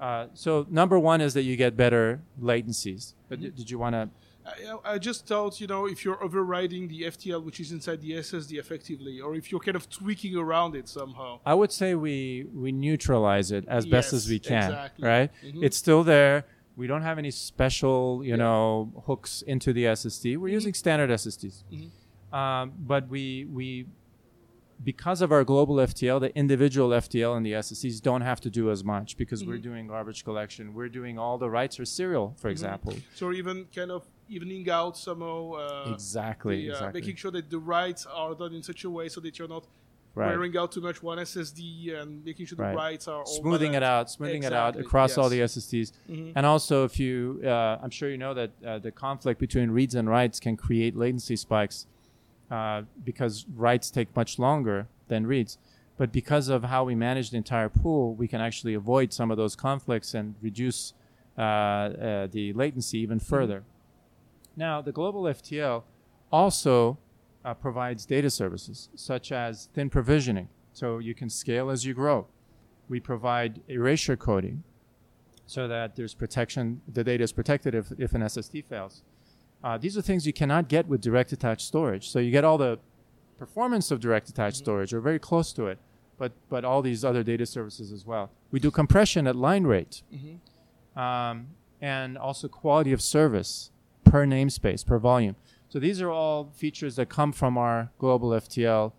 Uh, 0.00 0.26
so 0.34 0.66
number 0.70 0.98
one 0.98 1.20
is 1.20 1.34
that 1.34 1.42
you 1.42 1.56
get 1.56 1.76
better 1.76 2.20
latencies. 2.40 3.14
But 3.28 3.40
d- 3.40 3.50
did 3.50 3.70
you 3.70 3.78
want 3.78 3.94
to? 3.94 4.08
I, 4.84 4.94
I 4.94 4.98
just 4.98 5.26
thought, 5.26 5.60
you 5.60 5.66
know, 5.66 5.86
if 5.86 6.04
you're 6.04 6.22
overriding 6.22 6.88
the 6.88 7.02
FTL, 7.02 7.42
which 7.44 7.60
is 7.60 7.70
inside 7.72 8.00
the 8.00 8.12
SSD 8.12 8.58
effectively, 8.58 9.20
or 9.20 9.34
if 9.34 9.50
you're 9.50 9.60
kind 9.60 9.76
of 9.76 9.90
tweaking 9.90 10.36
around 10.36 10.74
it 10.74 10.88
somehow. 10.88 11.40
I 11.44 11.54
would 11.54 11.72
say 11.72 11.94
we 11.94 12.46
we 12.54 12.72
neutralize 12.72 13.50
it 13.50 13.64
as 13.68 13.84
best 13.86 14.12
as 14.12 14.28
we 14.28 14.38
can. 14.38 14.70
exactly. 14.70 15.06
Right? 15.06 15.30
Mhm. 15.44 15.62
It's 15.64 15.76
still 15.76 16.02
there. 16.04 16.46
We 16.76 16.86
don't 16.86 17.02
have 17.02 17.18
any 17.18 17.32
special, 17.32 18.22
you 18.24 18.36
know, 18.36 18.92
hooks 19.06 19.42
into 19.42 19.72
the 19.72 19.84
SSD. 19.86 20.36
We're 20.38 20.48
using 20.60 20.72
standard 20.74 21.10
SSDs. 21.10 21.64
Um, 22.32 22.72
but 22.78 23.08
we 23.08 23.46
we 23.50 23.86
because 24.82 25.20
of 25.20 25.32
our 25.32 25.44
global 25.44 25.76
FTL, 25.76 26.20
the 26.20 26.34
individual 26.36 26.90
FTL 26.90 27.36
and 27.36 27.44
the 27.44 27.52
SSDs 27.52 28.00
don't 28.00 28.20
have 28.20 28.40
to 28.42 28.50
do 28.50 28.70
as 28.70 28.84
much 28.84 29.16
because 29.16 29.44
we're 29.44 29.58
doing 29.58 29.86
garbage 29.88 30.24
collection. 30.24 30.72
We're 30.74 30.88
doing 30.88 31.18
all 31.18 31.36
the 31.38 31.50
writes 31.50 31.80
or 31.80 31.84
serial, 31.84 32.34
for 32.38 32.48
example. 32.48 32.94
So 33.14 33.32
even 33.32 33.66
kind 33.74 33.90
of 33.90 34.06
evening 34.28 34.68
out 34.70 34.96
somehow. 34.96 35.52
Uh, 35.52 35.90
Exactly. 35.92 36.62
the, 36.66 36.70
uh, 36.70 36.74
exactly. 36.74 37.00
Making 37.00 37.16
sure 37.16 37.30
that 37.32 37.50
the 37.50 37.58
writes 37.58 38.06
are 38.06 38.34
done 38.34 38.54
in 38.54 38.62
such 38.62 38.84
a 38.84 38.90
way 38.90 39.08
so 39.08 39.20
that 39.20 39.38
you're 39.38 39.48
not 39.48 39.66
Right. 40.14 40.28
wearing 40.36 40.56
out 40.56 40.72
too 40.72 40.80
much 40.80 41.00
one 41.02 41.18
SSD 41.18 41.92
and 41.92 42.24
making 42.24 42.46
sure 42.46 42.56
the 42.56 42.62
Right. 42.64 42.74
writes 42.74 43.06
are 43.06 43.20
all 43.20 43.26
smoothing 43.26 43.74
it 43.74 43.82
out, 43.84 44.10
smoothing 44.10 44.42
it 44.42 44.52
out 44.52 44.70
Exactly, 44.70 44.82
across 44.86 45.16
all 45.18 45.28
the 45.28 45.36
yes. 45.36 45.56
SSDs. 45.56 45.92
Mhm. 46.10 46.32
And 46.34 46.44
also, 46.44 46.84
if 46.84 46.98
you, 46.98 47.40
uh, 47.44 47.78
I'm 47.80 47.90
sure 47.90 48.10
you 48.10 48.18
know 48.18 48.34
that 48.34 48.50
uh, 48.66 48.78
the 48.80 48.90
conflict 48.90 49.38
between 49.38 49.70
reads 49.70 49.94
and 49.94 50.08
writes 50.08 50.40
can 50.40 50.56
create 50.56 50.96
latency 50.96 51.36
spikes 51.36 51.86
uh, 52.50 52.82
because 53.04 53.46
writes 53.54 53.90
take 53.90 54.14
much 54.16 54.38
longer 54.38 54.86
than 55.08 55.26
reads. 55.26 55.58
But 55.96 56.12
because 56.12 56.48
of 56.48 56.64
how 56.64 56.84
we 56.84 56.94
manage 56.94 57.30
the 57.30 57.36
entire 57.36 57.68
pool, 57.68 58.14
we 58.14 58.28
can 58.28 58.40
actually 58.40 58.74
avoid 58.74 59.12
some 59.12 59.30
of 59.30 59.36
those 59.36 59.56
conflicts 59.56 60.14
and 60.14 60.34
reduce 60.40 60.94
uh, 61.36 61.40
uh, 61.40 62.26
the 62.30 62.52
latency 62.52 62.98
even 62.98 63.18
further. 63.18 63.64
Now, 64.56 64.80
the 64.80 64.92
global 64.92 65.22
FTL 65.24 65.82
also 66.32 66.98
uh, 67.44 67.54
provides 67.54 68.06
data 68.06 68.30
services 68.30 68.88
such 68.94 69.32
as 69.32 69.68
thin 69.74 69.90
provisioning, 69.90 70.48
so 70.72 70.98
you 70.98 71.14
can 71.14 71.28
scale 71.30 71.70
as 71.70 71.84
you 71.84 71.94
grow. 71.94 72.26
We 72.88 73.00
provide 73.00 73.60
erasure 73.68 74.16
coding 74.16 74.62
so 75.46 75.66
that 75.66 75.96
there's 75.96 76.14
protection, 76.14 76.80
the 76.92 77.02
data 77.02 77.24
is 77.24 77.32
protected 77.32 77.74
if, 77.74 77.92
if 77.98 78.12
an 78.14 78.22
SSD 78.22 78.64
fails. 78.64 79.02
Uh, 79.62 79.76
these 79.76 79.96
are 79.98 80.02
things 80.02 80.26
you 80.26 80.32
cannot 80.32 80.68
get 80.68 80.86
with 80.86 81.00
direct 81.00 81.32
attached 81.32 81.66
storage. 81.66 82.08
So 82.10 82.18
you 82.18 82.30
get 82.30 82.44
all 82.44 82.58
the 82.58 82.78
performance 83.38 83.90
of 83.90 84.00
direct 84.00 84.28
attached 84.28 84.56
storage 84.56 84.92
or 84.92 85.00
very 85.00 85.18
close 85.18 85.52
to 85.54 85.66
it, 85.66 85.78
but, 86.16 86.32
but 86.48 86.64
all 86.64 86.82
these 86.82 87.04
other 87.04 87.22
data 87.22 87.46
services 87.46 87.92
as 87.92 88.06
well. 88.06 88.30
We 88.50 88.60
do 88.60 88.70
compression 88.70 89.26
at 89.26 89.36
line 89.36 89.64
rate 89.64 90.02
um, 90.96 91.48
and 91.80 92.18
also 92.18 92.48
quality 92.48 92.92
of 92.92 93.02
service 93.02 93.70
per 94.04 94.26
namespace, 94.26 94.86
per 94.86 94.98
volume. 94.98 95.36
So 95.68 95.78
these 95.78 96.00
are 96.00 96.10
all 96.10 96.50
features 96.54 96.96
that 96.96 97.08
come 97.08 97.32
from 97.32 97.58
our 97.58 97.90
global 97.98 98.30
FTL 98.30 98.92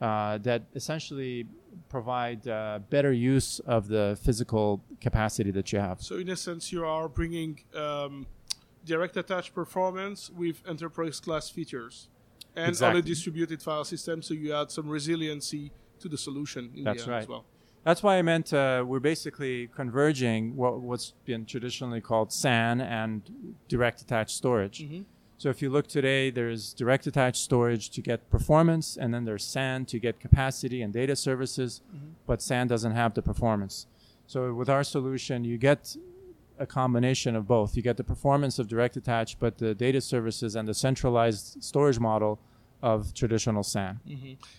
uh, 0.00 0.38
that 0.38 0.62
essentially 0.74 1.46
provide 1.88 2.46
uh, 2.48 2.80
better 2.90 3.12
use 3.12 3.60
of 3.60 3.88
the 3.88 4.18
physical 4.22 4.82
capacity 5.00 5.50
that 5.52 5.72
you 5.72 5.78
have. 5.78 6.02
So 6.02 6.16
in 6.16 6.28
a 6.30 6.36
sense, 6.36 6.72
you 6.72 6.84
are 6.84 7.08
bringing 7.08 7.60
um, 7.74 8.26
direct 8.86 9.16
attached 9.16 9.52
performance 9.54 10.30
with 10.30 10.62
enterprise 10.66 11.20
class 11.20 11.50
features, 11.50 12.08
and 12.54 12.80
on 12.82 12.96
a 12.96 13.02
distributed 13.02 13.60
file 13.60 13.84
system, 13.84 14.22
so 14.22 14.32
you 14.32 14.54
add 14.54 14.70
some 14.70 14.88
resiliency 14.88 15.72
to 16.00 16.08
the 16.08 16.16
solution 16.16 16.70
in 16.74 16.84
That's 16.84 16.98
the 16.98 17.02
end 17.02 17.12
right. 17.12 17.22
as 17.22 17.28
well. 17.28 17.44
That's 17.84 18.02
why 18.02 18.16
I 18.16 18.22
meant 18.22 18.52
uh, 18.52 18.84
we're 18.86 19.06
basically 19.14 19.68
converging 19.68 20.56
what, 20.56 20.80
what's 20.80 21.12
been 21.24 21.44
traditionally 21.46 22.00
called 22.00 22.32
SAN 22.32 22.80
and 22.80 23.22
direct 23.68 24.00
attached 24.00 24.34
storage. 24.34 24.84
So 25.38 25.50
if 25.50 25.60
you 25.62 25.68
look 25.70 25.86
today, 25.86 26.30
there's 26.30 26.72
direct 26.72 27.06
attached 27.06 27.42
storage 27.42 27.90
to 27.90 28.00
get 28.00 28.28
performance, 28.30 28.96
and 28.96 29.12
then 29.12 29.24
there's 29.24 29.44
SAN 29.44 29.84
to 29.86 29.98
get 30.00 30.18
capacity 30.18 30.82
and 30.82 30.92
data 30.92 31.14
services, 31.14 31.82
but 32.26 32.42
SAN 32.42 32.66
doesn't 32.66 32.92
have 32.92 33.14
the 33.14 33.22
performance. 33.22 33.86
So 34.26 34.52
with 34.54 34.68
our 34.68 34.82
solution, 34.82 35.44
you 35.44 35.58
get 35.58 35.96
a 36.58 36.66
combination 36.66 37.36
of 37.36 37.46
both. 37.46 37.76
You 37.76 37.82
get 37.82 37.96
the 37.96 38.04
performance 38.04 38.58
of 38.58 38.68
direct 38.68 38.96
attach, 38.96 39.38
but 39.38 39.58
the 39.58 39.74
data 39.74 40.00
services 40.00 40.56
and 40.56 40.66
the 40.66 40.74
centralized 40.74 41.62
storage 41.62 41.98
model 41.98 42.38
of 42.82 43.14
traditional 43.14 43.62
SAN. 43.62 44.00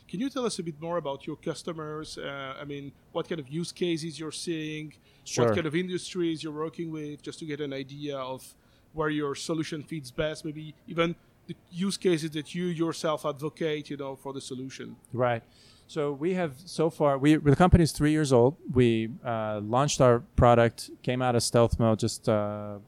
Can 0.07 0.19
you 0.19 0.29
tell 0.29 0.45
us 0.45 0.59
a 0.59 0.63
bit 0.63 0.81
more 0.81 0.97
about 0.97 1.27
your 1.27 1.35
customers? 1.35 2.17
Uh, 2.17 2.55
I 2.59 2.65
mean, 2.65 2.91
what 3.11 3.29
kind 3.29 3.39
of 3.39 3.47
use 3.47 3.71
cases 3.71 4.19
you're 4.19 4.31
seeing? 4.31 4.93
Sure. 5.23 5.45
What 5.45 5.55
kind 5.55 5.67
of 5.67 5.75
industries 5.75 6.43
you're 6.43 6.53
working 6.53 6.91
with, 6.91 7.21
just 7.21 7.39
to 7.39 7.45
get 7.45 7.61
an 7.61 7.73
idea 7.73 8.17
of 8.17 8.55
where 8.93 9.09
your 9.09 9.35
solution 9.35 9.83
fits 9.83 10.11
best. 10.11 10.45
Maybe 10.45 10.73
even 10.87 11.15
the 11.47 11.55
use 11.71 11.97
cases 11.97 12.31
that 12.31 12.55
you 12.55 12.65
yourself 12.65 13.25
advocate, 13.25 13.89
you 13.89 13.97
know, 13.97 14.15
for 14.15 14.33
the 14.33 14.41
solution. 14.41 14.95
Right. 15.13 15.43
So 15.87 16.11
we 16.11 16.33
have 16.33 16.53
so 16.65 16.89
far. 16.89 17.17
We 17.17 17.35
the 17.37 17.55
company 17.55 17.83
is 17.83 17.93
three 17.93 18.11
years 18.11 18.33
old. 18.33 18.57
We 18.71 19.09
uh, 19.25 19.61
launched 19.63 20.01
our 20.01 20.19
product, 20.35 20.91
came 21.01 21.21
out 21.21 21.35
of 21.35 21.43
stealth 21.43 21.79
mode 21.79 21.99
just 21.99 22.27
uh, 22.27 22.79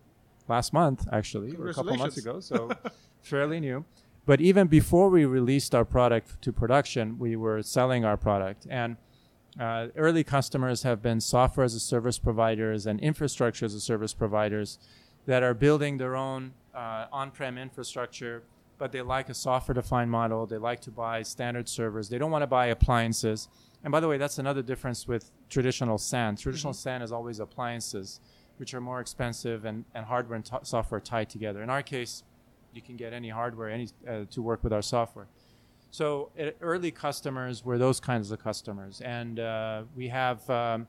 last 0.49 0.73
month, 0.73 1.07
actually, 1.11 1.55
or 1.55 1.69
a 1.69 1.73
couple 1.73 1.95
months 1.95 2.17
ago. 2.17 2.41
So 2.41 2.69
fairly 3.21 3.61
new. 3.61 3.85
But 4.25 4.41
even 4.41 4.67
before 4.67 5.09
we 5.09 5.25
released 5.25 5.73
our 5.73 5.85
product 5.85 6.41
to 6.41 6.51
production, 6.51 7.17
we 7.17 7.37
were 7.37 7.63
selling 7.63 8.03
our 8.03 8.17
product, 8.17 8.67
and 8.69 8.97
uh, 9.57 9.87
early 9.95 10.25
customers 10.25 10.83
have 10.83 11.01
been 11.01 11.21
software 11.21 11.63
as 11.63 11.73
a 11.73 11.79
service 11.79 12.19
providers 12.19 12.85
and 12.85 12.99
infrastructure 12.99 13.65
as 13.65 13.73
a 13.73 13.79
service 13.79 14.13
providers 14.13 14.77
that 15.25 15.41
are 15.41 15.53
building 15.53 15.97
their 15.97 16.15
own 16.15 16.53
uh, 16.75 17.05
on-prem 17.11 17.57
infrastructure 17.57 18.43
but 18.79 18.93
they 18.93 19.01
like 19.01 19.29
a 19.29 19.33
software-defined 19.33 20.09
model. 20.09 20.47
They 20.47 20.57
like 20.57 20.79
to 20.81 20.91
buy 20.91 21.21
standard 21.21 21.69
servers. 21.69 22.09
They 22.09 22.17
don't 22.17 22.31
want 22.31 22.43
to 22.43 22.47
buy 22.47 22.67
appliances. 22.67 23.49
And 23.83 23.91
by 23.91 23.99
the 23.99 24.07
way, 24.07 24.17
that's 24.17 24.39
another 24.39 24.61
difference 24.61 25.07
with 25.07 25.29
traditional 25.49 25.97
SAN. 25.97 26.37
Traditional 26.37 26.73
SAN 26.73 27.01
is 27.01 27.11
always 27.11 27.39
appliances, 27.39 28.21
which 28.57 28.73
are 28.73 28.81
more 28.81 29.01
expensive 29.01 29.65
and, 29.65 29.83
and 29.93 30.05
hardware 30.05 30.37
and 30.37 30.45
t- 30.45 30.55
software 30.63 31.01
tied 31.01 31.29
together. 31.29 31.61
In 31.61 31.69
our 31.69 31.83
case, 31.83 32.23
you 32.73 32.81
can 32.81 32.95
get 32.95 33.13
any 33.13 33.29
hardware 33.29 33.69
any 33.69 33.89
uh, 34.07 34.21
to 34.31 34.41
work 34.41 34.63
with 34.63 34.71
our 34.71 34.81
software. 34.81 35.27
So 35.91 36.31
uh, 36.39 36.51
early 36.61 36.91
customers 36.91 37.65
were 37.65 37.77
those 37.77 37.99
kinds 37.99 38.31
of 38.31 38.41
customers, 38.41 39.01
and 39.01 39.39
uh, 39.39 39.83
we 39.95 40.07
have, 40.09 40.47
um, 40.49 40.87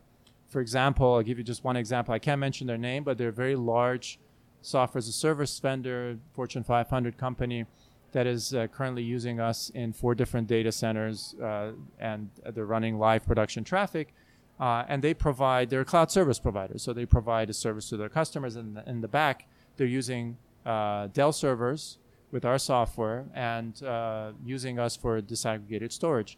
for 0.48 0.60
example, 0.60 1.14
I'll 1.14 1.22
give 1.22 1.38
you 1.38 1.44
just 1.44 1.64
one 1.64 1.76
example. 1.76 2.12
I 2.12 2.18
can't 2.18 2.38
mention 2.38 2.66
their 2.66 2.78
name, 2.78 3.02
but 3.02 3.18
they're 3.18 3.32
very 3.32 3.56
large 3.56 4.18
software 4.62 4.98
as 4.98 5.08
a 5.08 5.12
service 5.12 5.58
vendor, 5.58 6.18
Fortune 6.34 6.62
500 6.62 7.16
company 7.16 7.64
that 8.12 8.26
is 8.26 8.54
uh, 8.54 8.66
currently 8.68 9.02
using 9.02 9.40
us 9.40 9.70
in 9.70 9.92
four 9.92 10.14
different 10.14 10.46
data 10.46 10.72
centers, 10.72 11.34
uh, 11.42 11.72
and 11.98 12.30
they're 12.54 12.66
running 12.66 12.98
live 12.98 13.24
production 13.24 13.64
traffic. 13.64 14.14
Uh, 14.58 14.84
and 14.88 15.02
they 15.02 15.14
provide, 15.14 15.70
they're 15.70 15.80
a 15.80 15.86
cloud 15.86 16.10
service 16.10 16.38
provider, 16.38 16.76
so 16.76 16.92
they 16.92 17.06
provide 17.06 17.48
a 17.48 17.54
service 17.54 17.88
to 17.88 17.96
their 17.96 18.10
customers. 18.10 18.56
And 18.56 18.78
in, 18.86 19.00
the 19.00 19.08
back, 19.08 19.48
they're 19.78 19.86
using 19.86 20.36
uh, 20.66 21.06
Dell 21.14 21.32
servers 21.32 21.96
with 22.30 22.44
our 22.44 22.58
software 22.58 23.24
and 23.34 23.82
uh, 23.82 24.32
using 24.44 24.78
us 24.78 24.96
for 24.96 25.20
disaggregated 25.22 25.92
storage. 25.92 26.36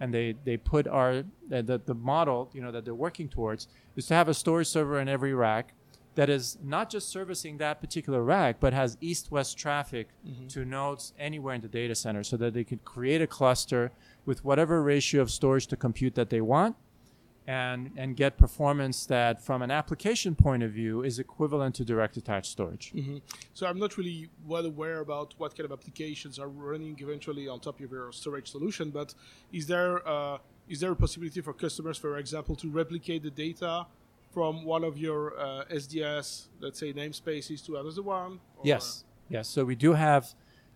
And 0.00 0.14
they, 0.14 0.34
they 0.44 0.56
put 0.56 0.86
our 0.86 1.24
the, 1.48 1.80
the 1.84 1.94
model 1.94 2.50
you 2.54 2.62
know 2.62 2.70
that 2.70 2.84
they're 2.84 2.94
working 2.94 3.28
towards 3.28 3.66
is 3.96 4.06
to 4.06 4.14
have 4.14 4.28
a 4.28 4.34
storage 4.34 4.68
server 4.68 5.00
in 5.00 5.08
every 5.08 5.34
rack 5.34 5.74
that 6.18 6.28
is 6.28 6.58
not 6.64 6.90
just 6.90 7.06
servicing 7.10 7.58
that 7.58 7.80
particular 7.80 8.20
rack, 8.24 8.58
but 8.58 8.72
has 8.72 8.98
east-west 9.00 9.56
traffic 9.56 10.06
mm-hmm. 10.26 10.48
to 10.48 10.64
nodes 10.64 11.04
anywhere 11.28 11.54
in 11.54 11.60
the 11.60 11.72
data 11.80 11.94
center, 11.94 12.24
so 12.24 12.36
that 12.36 12.52
they 12.54 12.64
could 12.64 12.82
create 12.84 13.22
a 13.22 13.26
cluster 13.38 13.92
with 14.26 14.38
whatever 14.48 14.82
ratio 14.82 15.22
of 15.22 15.30
storage 15.30 15.68
to 15.68 15.76
compute 15.76 16.14
that 16.16 16.28
they 16.28 16.40
want, 16.40 16.74
and 17.46 17.80
and 17.96 18.16
get 18.16 18.36
performance 18.36 19.06
that, 19.06 19.34
from 19.48 19.62
an 19.62 19.70
application 19.70 20.34
point 20.34 20.62
of 20.66 20.72
view, 20.80 21.04
is 21.04 21.20
equivalent 21.20 21.72
to 21.76 21.84
direct 21.84 22.16
attached 22.16 22.50
storage. 22.56 22.86
Mm-hmm. 22.96 23.18
So 23.54 23.62
I'm 23.68 23.78
not 23.78 23.96
really 23.96 24.28
well 24.52 24.66
aware 24.66 24.98
about 25.06 25.28
what 25.40 25.50
kind 25.56 25.66
of 25.70 25.72
applications 25.78 26.34
are 26.42 26.48
running 26.48 26.96
eventually 26.98 27.46
on 27.52 27.60
top 27.60 27.76
of 27.80 27.90
your 27.92 28.10
storage 28.10 28.48
solution, 28.50 28.90
but 28.90 29.14
is 29.52 29.64
there 29.72 29.94
uh, 30.14 30.38
is 30.68 30.80
there 30.80 30.90
a 30.90 30.96
possibility 30.96 31.40
for 31.42 31.54
customers, 31.64 31.96
for 31.96 32.18
example, 32.18 32.54
to 32.56 32.66
replicate 32.82 33.22
the 33.22 33.34
data? 33.46 33.86
From 34.30 34.64
one 34.64 34.84
of 34.84 34.98
your 34.98 35.38
uh, 35.38 35.64
SDS, 35.72 36.48
let's 36.60 36.78
say 36.78 36.92
namespaces 36.92 37.64
to 37.66 37.76
another 37.76 38.02
one? 38.02 38.40
Or? 38.56 38.62
Yes, 38.64 39.04
yes. 39.28 39.48
So 39.48 39.64
we 39.64 39.74
do 39.74 39.94
have 39.94 40.34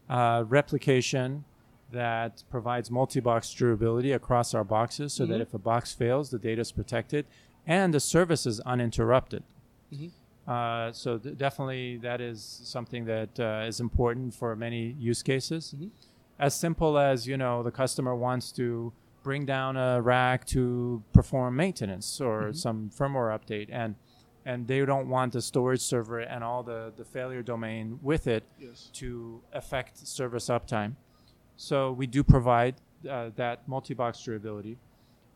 uh, 0.09 0.45
replication 0.49 1.45
that 1.93 2.43
provides 2.51 2.91
multi-box 2.91 3.53
durability 3.55 4.13
across 4.13 4.55
our 4.55 4.65
boxes, 4.65 5.13
so 5.13 5.25
mm-hmm. 5.25 5.33
that 5.33 5.41
if 5.43 5.55
a 5.55 5.59
box 5.59 5.93
fails, 5.93 6.31
the 6.31 6.39
data 6.39 6.63
is 6.63 6.73
protected 6.73 7.27
and 7.67 7.95
the 7.95 8.01
service 8.01 8.47
is 8.47 8.61
uninterrupted. 8.61 9.43
Mm-hmm. 9.93 10.51
Uh, 10.51 10.93
so 10.93 11.19
th- 11.19 11.39
definitely, 11.39 11.99
that 11.99 12.21
is 12.21 12.61
something 12.65 13.05
that 13.05 13.39
uh, 13.39 13.65
is 13.67 13.79
important 13.79 14.35
for 14.35 14.57
many 14.57 14.97
use 14.99 15.23
cases. 15.23 15.75
Mm-hmm. 15.77 15.89
As 16.39 16.55
simple 16.55 16.99
as 16.99 17.29
you 17.29 17.37
know, 17.37 17.63
the 17.63 17.71
customer 17.71 18.17
wants 18.17 18.51
to 18.53 18.93
bring 19.23 19.45
down 19.47 19.77
a 19.77 20.01
rack 20.01 20.45
to 20.47 21.03
perform 21.13 21.57
maintenance 21.57 22.21
or 22.21 22.43
mm-hmm. 22.43 22.53
some 22.53 22.91
firmware 22.97 23.39
update 23.39 23.69
and 23.71 23.95
and 24.45 24.67
they 24.67 24.85
don't 24.85 25.09
want 25.09 25.33
the 25.33 25.41
storage 25.41 25.81
server 25.81 26.19
and 26.19 26.43
all 26.43 26.63
the, 26.63 26.93
the 26.97 27.05
failure 27.05 27.43
domain 27.43 27.99
with 28.03 28.27
it 28.27 28.43
yes. 28.59 28.91
to 28.93 29.41
affect 29.53 29.97
service 29.99 30.49
uptime. 30.49 30.97
So 31.57 31.93
we 31.93 32.07
do 32.09 32.25
provide 32.25 32.75
uh, 33.09 33.31
that 33.37 33.69
multi-box 33.69 34.23
durability. 34.25 34.79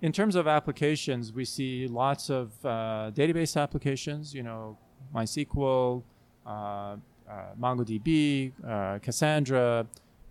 In 0.02 0.12
terms 0.12 0.34
of 0.34 0.46
applications, 0.46 1.32
we 1.32 1.44
see 1.44 1.86
lots 1.86 2.30
of 2.30 2.52
uh, 2.64 3.12
database 3.14 3.60
applications, 3.60 4.34
you 4.34 4.42
know, 4.42 4.76
MySQL, 5.14 6.02
uh, 6.44 6.50
uh 6.50 6.96
MongoDB, 7.58 8.52
uh, 8.66 8.98
Cassandra, 8.98 9.86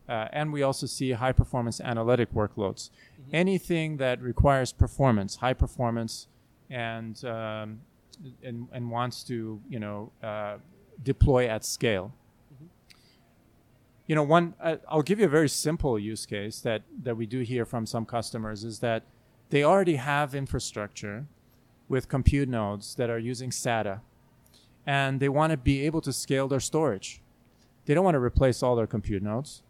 uh, 0.07 0.27
and 0.31 0.53
we 0.53 0.61
also 0.61 0.85
see 0.85 1.11
high 1.11 1.31
performance 1.31 1.81
analytic 1.81 2.31
workloads. 2.33 2.89
Mm-hmm. 2.89 3.29
Anything 3.33 3.97
that 3.97 4.21
requires 4.21 4.71
performance, 4.71 5.37
high 5.37 5.53
performance, 5.53 6.27
and 6.69 7.23
um, 7.25 7.81
and, 8.43 8.67
and 8.71 8.91
wants 8.91 9.23
to 9.23 9.61
you 9.67 9.79
know 9.79 10.11
uh, 10.23 10.57
deploy 11.01 11.47
at 11.47 11.65
scale. 11.65 12.13
Mm-hmm. 12.53 12.65
You 14.07 14.15
know, 14.15 14.23
one 14.23 14.53
uh, 14.61 14.77
I'll 14.87 15.01
give 15.01 15.19
you 15.19 15.25
a 15.25 15.29
very 15.29 15.49
simple 15.49 15.97
use 15.97 16.25
case 16.25 16.59
that 16.61 16.83
that 17.01 17.17
we 17.17 17.25
do 17.25 17.41
hear 17.41 17.65
from 17.65 17.85
some 17.85 18.05
customers 18.05 18.63
is 18.63 18.79
that 18.79 19.03
they 19.49 19.63
already 19.63 19.95
have 19.95 20.35
infrastructure 20.35 21.25
with 21.87 22.09
compute 22.09 22.49
nodes 22.49 22.95
that 22.95 23.09
are 23.09 23.19
using 23.19 23.49
SATA, 23.49 24.01
and 24.85 25.19
they 25.19 25.29
want 25.29 25.51
to 25.51 25.57
be 25.57 25.85
able 25.85 26.01
to 26.01 26.13
scale 26.13 26.47
their 26.47 26.59
storage. 26.59 27.21
They 27.85 27.93
don't 27.93 28.03
want 28.03 28.15
to 28.15 28.19
replace 28.19 28.63
all 28.63 28.75
their 28.75 28.87
compute 28.87 29.21
nodes 29.21 29.61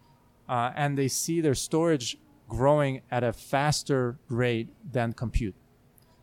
uh, 0.47 0.71
and 0.75 0.97
they 0.97 1.07
see 1.07 1.41
their 1.41 1.55
storage 1.55 2.17
growing 2.47 3.01
at 3.11 3.23
a 3.23 3.33
faster 3.33 4.17
rate 4.29 4.69
than 4.91 5.13
compute. 5.13 5.55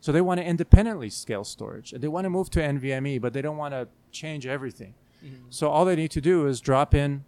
So 0.01 0.11
they 0.13 0.21
want 0.21 0.41
to 0.41 0.45
independently 0.45 1.11
scale 1.11 1.45
storage. 1.45 1.93
They 1.93 2.09
want 2.09 2.25
to 2.25 2.31
move 2.31 2.51
to 2.51 2.61
NVMe, 2.61 3.21
but 3.21 3.33
they 3.33 3.43
don't 3.43 3.57
want 3.57 3.73
to 3.73 3.89
change 4.11 4.47
everything. 4.47 4.95
Mm-hmm. 5.25 5.47
So 5.51 5.71
all 5.71 5.85
they 5.85 5.97
need 5.97 6.11
to 6.13 6.21
do 6.21 6.47
is 6.47 6.61
drop 6.61 6.95
in 6.95 7.25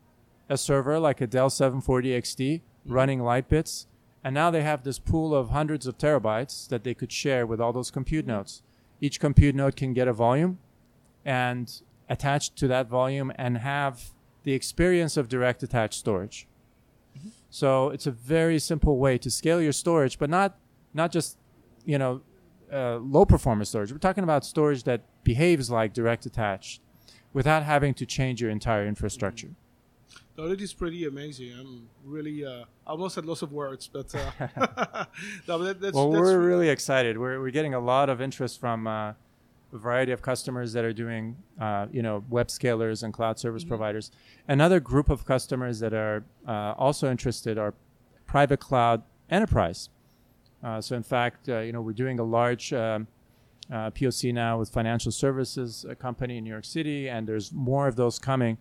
a 0.48 0.58
server 0.58 0.98
like 0.98 1.20
a 1.20 1.26
Dell 1.26 1.50
740 1.50 2.08
XD 2.08 2.36
mm-hmm. 2.36 2.92
running 2.92 3.20
Lightbits, 3.20 3.86
and 4.22 4.34
now 4.34 4.50
they 4.50 4.62
have 4.62 4.82
this 4.82 4.98
pool 4.98 5.34
of 5.34 5.50
hundreds 5.50 5.86
of 5.86 5.98
terabytes 5.98 6.68
that 6.68 6.82
they 6.82 6.94
could 6.94 7.12
share 7.12 7.46
with 7.46 7.60
all 7.60 7.72
those 7.72 7.90
compute 7.90 8.26
nodes. 8.26 8.62
Each 9.00 9.20
compute 9.20 9.54
node 9.54 9.76
can 9.76 9.92
get 9.92 10.08
a 10.08 10.12
volume 10.12 10.58
and 11.24 11.70
attach 12.08 12.54
to 12.54 12.68
that 12.68 12.88
volume 12.88 13.32
and 13.36 13.58
have 13.58 14.12
the 14.44 14.52
experience 14.52 15.16
of 15.16 15.28
direct 15.28 15.62
attached 15.62 15.98
storage. 15.98 16.46
So 17.54 17.90
it's 17.90 18.08
a 18.08 18.10
very 18.10 18.58
simple 18.58 18.98
way 18.98 19.16
to 19.16 19.30
scale 19.30 19.62
your 19.62 19.70
storage, 19.70 20.18
but 20.18 20.28
not 20.28 20.58
not 20.92 21.12
just 21.12 21.38
you 21.84 21.98
know 21.98 22.20
uh, 22.72 22.96
low 22.96 23.24
performance 23.24 23.68
storage. 23.68 23.92
We're 23.92 23.98
talking 23.98 24.24
about 24.24 24.44
storage 24.44 24.82
that 24.82 25.02
behaves 25.22 25.70
like 25.70 25.92
direct 25.92 26.26
attached, 26.26 26.80
without 27.32 27.62
having 27.62 27.94
to 27.94 28.04
change 28.06 28.42
your 28.42 28.50
entire 28.50 28.84
infrastructure. 28.88 29.46
Mm-hmm. 29.46 30.36
No, 30.36 30.48
that 30.48 30.60
is 30.60 30.74
pretty 30.74 31.06
amazing. 31.06 31.52
I'm 31.52 31.88
really 32.04 32.44
uh, 32.44 32.64
almost 32.88 33.18
at 33.18 33.24
loss 33.24 33.42
of 33.42 33.52
words, 33.52 33.86
but 33.86 34.12
uh, 34.16 34.30
no, 35.46 35.58
that, 35.58 35.80
that's, 35.80 35.94
well, 35.94 36.10
that's 36.10 36.22
we're 36.22 36.40
really 36.40 36.70
excited. 36.70 37.16
We're 37.16 37.40
we're 37.40 37.52
getting 37.52 37.74
a 37.74 37.78
lot 37.78 38.10
of 38.10 38.20
interest 38.20 38.58
from 38.58 38.88
uh, 38.88 39.12
variety 39.78 40.12
of 40.12 40.22
customers 40.22 40.72
that 40.72 40.84
are 40.84 40.92
doing, 40.92 41.36
uh, 41.60 41.86
you 41.90 42.02
know, 42.02 42.24
web 42.28 42.48
scalers 42.48 43.02
and 43.02 43.12
cloud 43.12 43.38
service 43.38 43.62
mm-hmm. 43.62 43.70
providers. 43.70 44.10
Another 44.46 44.80
group 44.80 45.08
of 45.10 45.24
customers 45.24 45.80
that 45.80 45.92
are 45.92 46.24
uh, 46.46 46.74
also 46.78 47.10
interested 47.10 47.58
are 47.58 47.74
private 48.26 48.60
cloud 48.60 49.02
enterprise. 49.30 49.88
Uh, 50.62 50.80
so, 50.80 50.96
in 50.96 51.02
fact, 51.02 51.48
uh, 51.48 51.58
you 51.58 51.72
know, 51.72 51.80
we're 51.80 51.92
doing 51.92 52.18
a 52.18 52.24
large 52.24 52.72
um, 52.72 53.06
uh, 53.70 53.90
POC 53.90 54.32
now 54.32 54.58
with 54.58 54.70
financial 54.70 55.12
services 55.12 55.84
a 55.88 55.94
company 55.94 56.38
in 56.38 56.44
New 56.44 56.50
York 56.50 56.64
City, 56.64 57.08
and 57.08 57.26
there's 57.26 57.52
more 57.52 57.88
of 57.88 57.96
those 57.96 58.18
coming. 58.18 58.56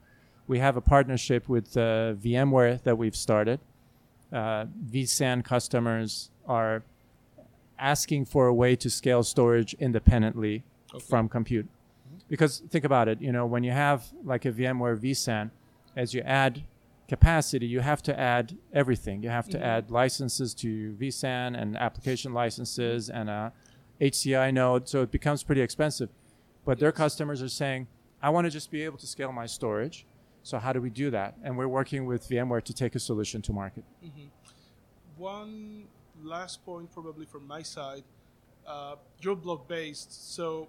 We 0.48 0.60
have 0.60 0.76
a 0.76 0.82
partnership 0.82 1.48
with 1.48 1.78
uh, 1.78 2.16
VMware 2.16 2.84
that 2.84 2.98
we've 2.98 3.16
started. 3.16 3.60
vSAN 4.34 5.46
customers 5.46 6.32
are 6.48 6.84
asking 7.78 8.26
for 8.26 8.48
a 8.48 8.54
way 8.54 8.76
to 8.76 8.90
scale 8.90 9.24
storage 9.24 9.74
independently 9.76 10.64
okay. 10.94 11.04
from 11.04 11.30
compute. 11.30 11.66
Mm-hmm. 11.66 12.18
Because 12.30 12.64
think 12.70 12.86
about 12.86 13.08
it, 13.08 13.22
you 13.22 13.32
know, 13.32 13.46
when 13.46 13.64
you 13.64 13.72
have 13.72 14.06
like 14.24 14.46
a 14.46 14.52
VMware 14.52 14.98
vSAN, 14.98 15.52
as 15.96 16.14
you 16.14 16.22
add 16.22 16.64
capacity, 17.08 17.68
you 17.68 17.82
have 17.82 18.02
to 18.04 18.20
add 18.20 18.58
everything. 18.74 19.22
You 19.22 19.30
have 19.30 19.48
to 19.50 19.58
mm-hmm. 19.58 19.66
add 19.66 19.92
licenses 19.92 20.54
to 20.56 20.96
vSAN 21.00 21.60
and 21.60 21.78
application 21.78 22.34
licenses 22.34 23.10
and 23.10 23.30
a 23.30 23.54
HCI 24.02 24.54
node, 24.54 24.90
so 24.90 25.02
it 25.02 25.12
becomes 25.12 25.44
pretty 25.44 25.62
expensive. 25.62 26.10
But 26.66 26.78
yes. 26.78 26.82
their 26.82 26.92
customers 26.92 27.42
are 27.42 27.50
saying, 27.50 27.88
I 28.22 28.30
want 28.30 28.46
to 28.46 28.52
just 28.52 28.72
be 28.72 28.84
able 28.84 28.98
to 28.98 29.08
scale 29.08 29.32
my 29.32 29.46
storage. 29.46 30.06
So 30.44 30.58
how 30.60 30.74
do 30.74 30.82
we 30.82 30.90
do 30.90 31.10
that? 31.12 31.36
And 31.44 31.58
we're 31.58 31.68
working 31.68 32.06
with 32.06 32.28
VMware 32.28 32.64
to 32.64 32.74
take 32.74 32.96
a 32.96 33.00
solution 33.00 33.42
to 33.44 33.54
market. 33.54 33.84
Mm-hmm. 34.04 34.28
One 35.18 35.84
last 36.22 36.66
point, 36.66 36.92
probably 36.92 37.26
from 37.26 37.48
my 37.48 37.62
side, 37.62 38.04
uh, 38.68 38.96
you're 39.22 39.36
block 39.36 39.68
based, 39.68 40.34
so 40.36 40.68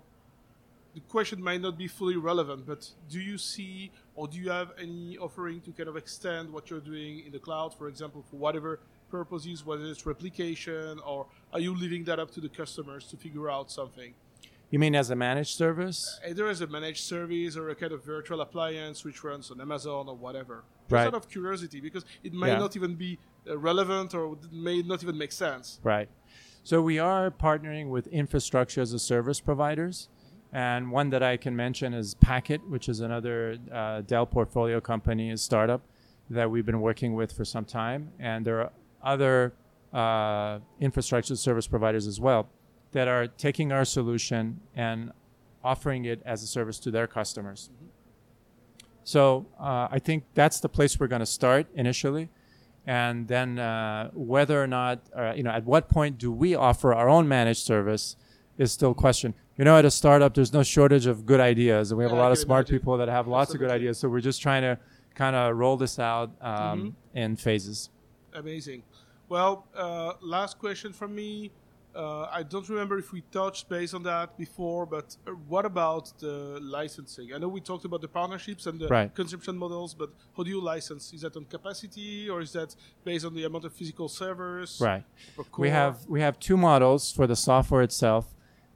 the 0.95 1.01
question 1.01 1.43
might 1.43 1.61
not 1.61 1.77
be 1.77 1.89
fully 1.89 2.17
relevant, 2.17 2.67
but 2.67 2.89
do 3.11 3.21
you 3.21 3.37
see 3.37 3.91
or 4.15 4.29
do 4.29 4.39
you 4.39 4.51
have 4.51 4.73
any 4.81 5.19
offering 5.19 5.61
to 5.63 5.73
kind 5.73 5.89
of 5.89 5.97
extend 5.97 6.53
what 6.53 6.71
you're 6.71 6.81
doing 6.81 7.25
in 7.27 7.33
the 7.33 7.39
cloud, 7.39 7.75
for 7.75 7.89
example, 7.89 8.25
for 8.31 8.37
whatever 8.37 8.81
purposes, 9.11 9.67
whether 9.67 9.85
it's 9.85 10.07
replication 10.07 11.01
or 11.05 11.27
are 11.53 11.61
you 11.61 11.75
leaving 11.75 12.05
that 12.05 12.19
up 12.19 12.31
to 12.31 12.41
the 12.41 12.49
customers 12.49 13.07
to 13.09 13.17
figure 13.17 13.51
out 13.51 13.71
something? 13.71 14.15
You 14.71 14.79
mean 14.79 14.95
as 14.95 15.11
a 15.11 15.17
managed 15.17 15.57
service? 15.57 16.21
Either 16.29 16.49
as 16.49 16.61
a 16.61 16.67
managed 16.67 17.05
service 17.05 17.57
or 17.57 17.69
a 17.71 17.75
kind 17.75 17.93
of 17.93 18.05
virtual 18.05 18.41
appliance 18.41 19.05
which 19.05 19.23
runs 19.23 19.51
on 19.51 19.61
Amazon 19.61 20.09
or 20.09 20.17
whatever. 20.17 20.65
Just 20.85 20.93
right. 20.93 21.07
out 21.07 21.15
of 21.15 21.29
curiosity, 21.29 21.81
because 21.81 22.05
it 22.23 22.33
may 22.33 22.49
yeah. 22.49 22.59
not 22.59 22.75
even 22.77 22.95
be 22.95 23.19
uh, 23.49 23.57
relevant 23.57 24.15
or 24.15 24.37
may 24.51 24.83
not 24.83 25.03
even 25.03 25.17
make 25.17 25.33
sense. 25.33 25.81
Right. 25.83 26.09
So 26.65 26.81
we 26.81 26.99
are 26.99 27.31
partnering 27.31 27.91
with 27.91 28.07
infrastructure 28.09 28.81
as 28.81 28.93
a 28.93 28.99
service 28.99 29.41
providers. 29.41 30.09
And 30.55 30.93
one 30.93 31.11
that 31.11 31.23
I 31.23 31.37
can 31.37 31.57
mention 31.57 31.93
is 31.93 32.15
Packet, 32.15 32.67
which 32.69 32.89
is 32.89 33.01
another 33.01 33.59
uh, 33.73 34.03
Dell 34.03 34.25
portfolio 34.25 34.81
company, 34.81 35.33
a 35.33 35.37
startup 35.37 35.83
that 36.31 36.49
we've 36.49 36.65
been 36.65 36.81
working 36.81 37.15
with 37.15 37.33
for 37.33 37.45
some 37.45 37.65
time. 37.65 38.13
And 38.21 38.45
there 38.47 38.61
are 38.61 38.71
other 39.03 39.53
uh, 39.93 40.61
infrastructure 40.81 41.35
service 41.35 41.67
providers 41.67 42.07
as 42.07 42.21
well 42.21 42.49
that 42.93 43.09
are 43.09 43.27
taking 43.27 43.73
our 43.73 43.85
solution 43.85 44.61
and 44.77 45.11
offering 45.65 46.05
it 46.05 46.23
as 46.25 46.45
a 46.45 46.47
service 46.47 46.79
to 46.79 46.91
their 46.93 47.09
customers. 47.09 47.71
So 49.03 49.47
uh, 49.59 49.89
I 49.91 49.99
think 49.99 50.23
that's 50.35 50.61
the 50.61 50.69
place 50.69 51.01
we're 51.01 51.09
going 51.09 51.21
to 51.21 51.27
start 51.27 51.67
initially, 51.75 52.31
and 52.87 53.27
then 53.27 53.59
uh, 53.59 54.11
whether 54.15 54.63
or 54.63 54.67
not, 54.67 55.01
uh, 55.15 55.33
you 55.35 55.43
know, 55.43 55.51
at 55.51 55.65
what 55.65 55.89
point 55.89 56.17
do 56.17 56.31
we 56.31 56.55
offer 56.55 56.95
our 56.95 57.09
own 57.09 57.27
managed 57.27 57.65
service 57.65 58.17
is 58.57 58.73
still 58.73 58.93
a 58.93 58.95
question. 58.95 59.35
You 59.57 59.65
know, 59.65 59.77
at 59.79 59.85
a 59.85 59.91
startup, 59.91 60.35
there's 60.35 60.53
no 60.53 60.63
shortage 60.65 61.07
of 61.07 61.25
good 61.27 61.39
ideas, 61.41 61.91
and 61.93 61.99
we 61.99 62.05
have 62.05 62.11
Yeah, 62.13 62.19
a 62.19 62.23
lot 62.25 62.33
of 62.33 62.39
smart 62.39 62.67
imagine. 62.69 62.79
people 62.81 62.97
that 62.99 63.09
have 63.09 63.29
lots 63.29 63.55
of 63.55 63.61
good 63.61 63.71
ideas. 63.71 63.99
So 63.99 64.09
we're 64.09 64.21
just 64.21 64.43
trying 64.43 64.63
to 64.63 64.79
kind 65.15 65.37
of 65.37 65.57
roll 65.57 65.77
this 65.77 65.99
out 65.99 66.31
um, 66.41 66.55
Mm-hmm. 66.57 67.19
in 67.19 67.37
phases. 67.37 67.91
Amazing. 68.33 68.83
Well, 69.29 69.67
uh, 69.77 70.15
last 70.21 70.59
question 70.59 70.93
from 70.93 71.15
me. 71.15 71.53
Uh, 71.95 72.23
I 72.33 72.43
don't 72.43 72.69
remember 72.69 72.99
if 72.99 73.13
we 73.13 73.21
touched 73.31 73.69
base 73.69 73.95
on 73.95 74.03
that 74.03 74.37
before, 74.37 74.85
but 74.85 75.17
uh, 75.29 75.31
what 75.47 75.65
about 75.65 76.13
the 76.19 76.59
licensing? 76.61 77.33
I 77.33 77.39
know 77.39 77.47
we 77.47 77.61
talked 77.61 77.85
about 77.85 78.01
the 78.01 78.09
partnerships 78.09 78.67
and 78.67 78.81
the 78.81 78.89
Right. 78.89 79.15
consumption 79.15 79.57
models, 79.57 79.95
but 79.95 80.11
how 80.37 80.43
do 80.43 80.51
you 80.51 80.61
license? 80.61 81.13
Is 81.13 81.21
that 81.21 81.37
on 81.37 81.45
capacity 81.45 82.29
or 82.29 82.41
is 82.41 82.51
that 82.55 82.75
based 83.05 83.25
on 83.25 83.33
the 83.37 83.45
amount 83.45 83.65
of 83.65 83.73
physical 83.73 84.09
servers? 84.09 84.81
Right. 84.81 85.05
We 85.57 85.71
have 85.71 86.05
we 86.09 86.21
have 86.21 86.41
two 86.41 86.57
models 86.57 87.13
for 87.13 87.29
the 87.29 87.37
software 87.37 87.83
itself. 87.83 88.35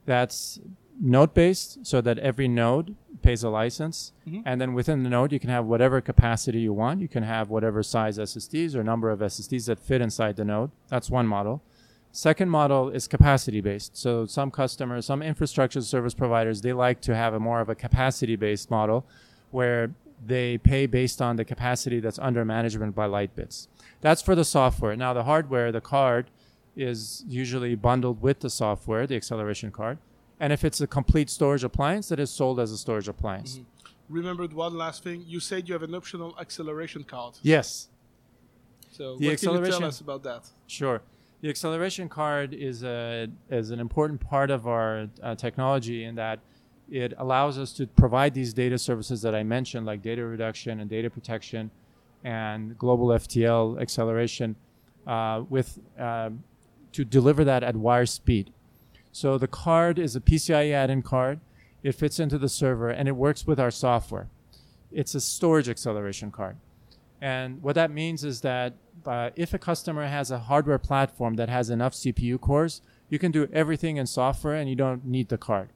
That's 0.09 0.59
node 0.99 1.35
based, 1.35 1.85
so 1.85 2.01
that 2.01 2.17
every 2.17 2.47
node 2.47 2.95
pays 3.21 3.43
a 3.43 3.49
license, 3.49 4.11
Mhm. 4.27 4.41
and 4.43 4.59
then 4.59 4.73
within 4.73 5.03
the 5.03 5.09
node 5.09 5.31
you 5.31 5.39
can 5.39 5.51
have 5.51 5.65
whatever 5.67 6.01
capacity 6.01 6.61
you 6.61 6.73
want. 6.73 6.99
You 6.99 7.07
can 7.07 7.21
have 7.21 7.51
whatever 7.51 7.83
size 7.83 8.17
SSDs 8.17 8.75
or 8.75 8.83
number 8.83 9.11
of 9.11 9.21
SSDs 9.21 9.67
that 9.67 9.77
fit 9.77 10.01
inside 10.01 10.35
the 10.35 10.43
node. 10.43 10.71
That's 10.87 11.11
one 11.11 11.27
model. 11.27 11.61
Second 12.11 12.49
model 12.49 12.89
is 12.89 13.07
capacity 13.07 13.61
based. 13.61 13.95
So 13.95 14.25
some 14.25 14.49
customers, 14.49 15.05
some 15.05 15.21
infrastructure 15.21 15.81
service 15.81 16.15
providers, 16.15 16.61
they 16.61 16.73
like 16.73 17.01
to 17.01 17.15
have 17.15 17.35
a 17.35 17.39
more 17.39 17.61
of 17.61 17.69
a 17.69 17.75
capacity 17.75 18.35
based 18.35 18.71
model 18.71 19.05
where 19.51 19.91
they 20.25 20.57
pay 20.57 20.87
based 20.87 21.21
on 21.21 21.35
the 21.35 21.45
capacity 21.45 21.99
that's 21.99 22.17
under 22.17 22.43
management 22.43 22.95
by 22.95 23.07
Lightbits. 23.07 23.67
That's 24.01 24.23
for 24.23 24.33
the 24.33 24.43
software. 24.43 24.95
Now 24.95 25.13
the 25.13 25.23
hardware, 25.25 25.71
the 25.71 25.81
card 25.81 26.31
is 26.79 27.23
usually 27.27 27.75
bundled 27.75 28.21
with 28.21 28.39
the 28.39 28.49
software, 28.49 29.05
the 29.05 29.15
acceleration 29.15 29.71
card. 29.71 29.97
And 30.39 30.53
if 30.53 30.63
it's 30.63 30.79
a 30.79 30.87
complete 30.87 31.29
storage 31.29 31.63
appliance, 31.65 32.11
it 32.11 32.19
is 32.19 32.29
sold 32.31 32.59
as 32.59 32.71
a 32.71 32.77
storage 32.77 33.09
appliance. 33.09 33.59
Remembered 34.07 34.53
one 34.53 34.77
last 34.77 35.03
thing. 35.03 35.23
You 35.27 35.39
said 35.39 35.67
you 35.67 35.73
have 35.73 35.83
an 35.83 35.93
optional 35.93 36.33
acceleration 36.39 37.03
card. 37.03 37.37
Yes. 37.41 37.89
So 38.91 39.03
The 39.03 39.09
what 39.11 39.19
can 39.19 39.25
you 39.29 39.35
tell 39.37 39.55
acceleration- 39.55 39.83
us 39.83 39.99
about 40.01 40.23
that? 40.23 40.47
Sure. 40.67 41.01
The 41.41 41.49
acceleration 41.49 42.09
card 42.09 42.53
is 42.53 42.83
a 42.83 43.27
is 43.49 43.71
an 43.71 43.79
important 43.79 44.19
part 44.19 44.49
of 44.51 44.67
our 44.67 45.07
uh, 45.23 45.35
technology 45.35 46.03
in 46.03 46.15
that 46.15 46.39
it 46.91 47.13
allows 47.17 47.57
us 47.57 47.71
to 47.73 47.87
provide 47.87 48.33
these 48.33 48.51
data 48.53 48.77
services 48.77 49.21
that 49.21 49.33
I 49.35 49.43
mentioned, 49.43 49.85
like 49.85 50.01
data 50.01 50.23
reduction 50.25 50.79
and 50.81 50.89
data 50.89 51.09
protection, 51.09 51.71
and 52.25 52.77
global 52.77 53.07
FTL 53.09 53.79
acceleration, 53.79 54.55
uh, 55.07 55.43
with 55.49 55.79
um 55.97 56.43
to 56.93 57.05
deliver 57.05 57.43
that 57.43 57.63
at 57.63 57.75
wire 57.75 58.05
speed. 58.05 58.51
So 59.11 59.37
the 59.37 59.47
card 59.47 59.99
is 59.99 60.15
a 60.15 60.21
PCIe 60.21 60.71
add-in 60.71 61.01
card. 61.01 61.39
It 61.83 61.95
fits 61.95 62.19
into 62.19 62.37
the 62.37 62.49
server 62.49 62.89
and 62.89 63.07
it 63.07 63.15
works 63.15 63.47
with 63.47 63.59
our 63.59 63.71
software. 63.71 64.27
It's 64.91 65.15
a 65.15 65.21
storage 65.21 65.69
acceleration 65.69 66.31
card. 66.31 66.57
And 67.21 67.61
what 67.61 67.75
that 67.75 67.91
means 67.91 68.23
is 68.23 68.41
that 68.41 68.73
uh, 69.05 69.31
if 69.35 69.53
a 69.53 69.59
customer 69.59 70.07
has 70.07 70.31
a 70.31 70.39
hardware 70.39 70.77
platform 70.77 71.35
that 71.35 71.49
has 71.49 71.69
enough 71.69 71.93
CPU 71.93 72.39
cores, 72.39 72.81
you 73.09 73.19
can 73.19 73.31
do 73.31 73.47
everything 73.51 73.97
in 73.97 74.05
software 74.05 74.55
and 74.55 74.69
you 74.69 74.75
don't 74.75 75.05
need 75.05 75.29
the 75.29 75.37
card. 75.37 75.69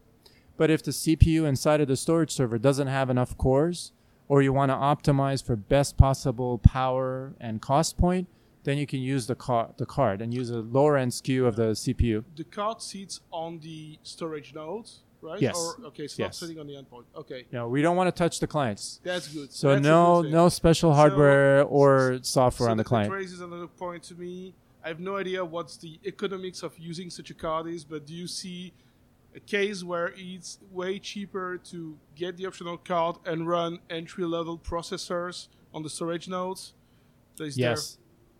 But 0.55 0.69
if 0.69 0.83
the 0.83 0.91
CPU 0.91 1.45
inside 1.45 1.81
of 1.81 1.87
the 1.87 1.97
storage 1.97 2.31
server 2.31 2.57
doesn't 2.57 2.87
have 2.87 3.09
enough 3.09 3.37
cores, 3.37 3.91
or 4.27 4.41
you 4.41 4.53
want 4.53 4.71
to 4.71 4.75
optimize 4.75 5.43
for 5.43 5.55
best 5.55 5.97
possible 5.97 6.57
power 6.59 7.33
and 7.39 7.61
cost 7.61 7.97
point, 7.97 8.27
then 8.63 8.77
you 8.77 8.87
can 8.87 8.99
use 9.01 9.27
the, 9.27 9.35
car- 9.35 9.69
the 9.77 9.85
card 9.85 10.21
and 10.21 10.33
use 10.33 10.49
a 10.49 10.57
lower 10.59 10.97
end 10.97 11.11
SKU 11.11 11.45
of 11.45 11.55
the 11.55 11.71
CPU. 11.71 12.23
The 12.35 12.43
card 12.45 12.81
sits 12.81 13.19
on 13.31 13.59
the 13.59 13.99
storage 14.03 14.53
node, 14.53 14.89
right? 15.21 15.41
Yes. 15.41 15.55
Or, 15.57 15.85
okay, 15.87 16.03
it's 16.03 16.17
not 16.17 16.25
Yes. 16.27 16.37
sitting 16.37 16.59
on 16.59 16.67
the 16.67 16.73
endpoint. 16.73 17.03
Okay, 17.15 17.45
No, 17.51 17.67
we 17.67 17.81
don't 17.81 17.95
want 17.97 18.07
to 18.07 18.17
touch 18.17 18.39
the 18.39 18.47
clients. 18.47 18.99
that's 19.03 19.27
good. 19.27 19.51
So 19.51 19.69
That's 19.69 19.83
no 19.83 20.21
good 20.23 20.31
no 20.31 20.49
special 20.49 20.91
So- 20.91 20.95
hardware 20.95 21.63
or 21.63 22.19
software 22.23 22.67
so 22.67 22.71
on 22.71 22.77
the 22.77 22.83
client. 22.83 23.09
That 23.11 23.15
raises 23.17 23.41
another 23.41 23.67
point 23.67 24.03
to 24.03 24.15
me. 24.15 24.53
I 24.83 24.87
have 24.89 24.99
no 24.99 25.15
idea 25.17 25.43
what's 25.45 25.77
the 25.77 25.99
economics 26.05 26.61
of 26.63 26.77
using 26.77 27.09
such 27.09 27.29
a 27.29 27.33
card 27.33 27.67
is, 27.67 27.83
but 27.85 28.05
do 28.05 28.13
you 28.13 28.27
see 28.27 28.73
a 29.35 29.39
case 29.39 29.83
where 29.83 30.13
it's 30.17 30.59
way 30.71 30.99
cheaper 30.99 31.57
to 31.71 31.97
get 32.15 32.35
the 32.37 32.45
optional 32.45 32.77
card 32.77 33.15
and 33.25 33.47
run 33.47 33.79
entry 33.89 34.25
level 34.25 34.57
processors 34.57 35.47
on 35.73 35.83
the 35.83 35.89
storage 35.89 36.27
nodes? 36.27 36.73
So 37.35 37.45
is 37.45 37.55
there- 37.55 37.71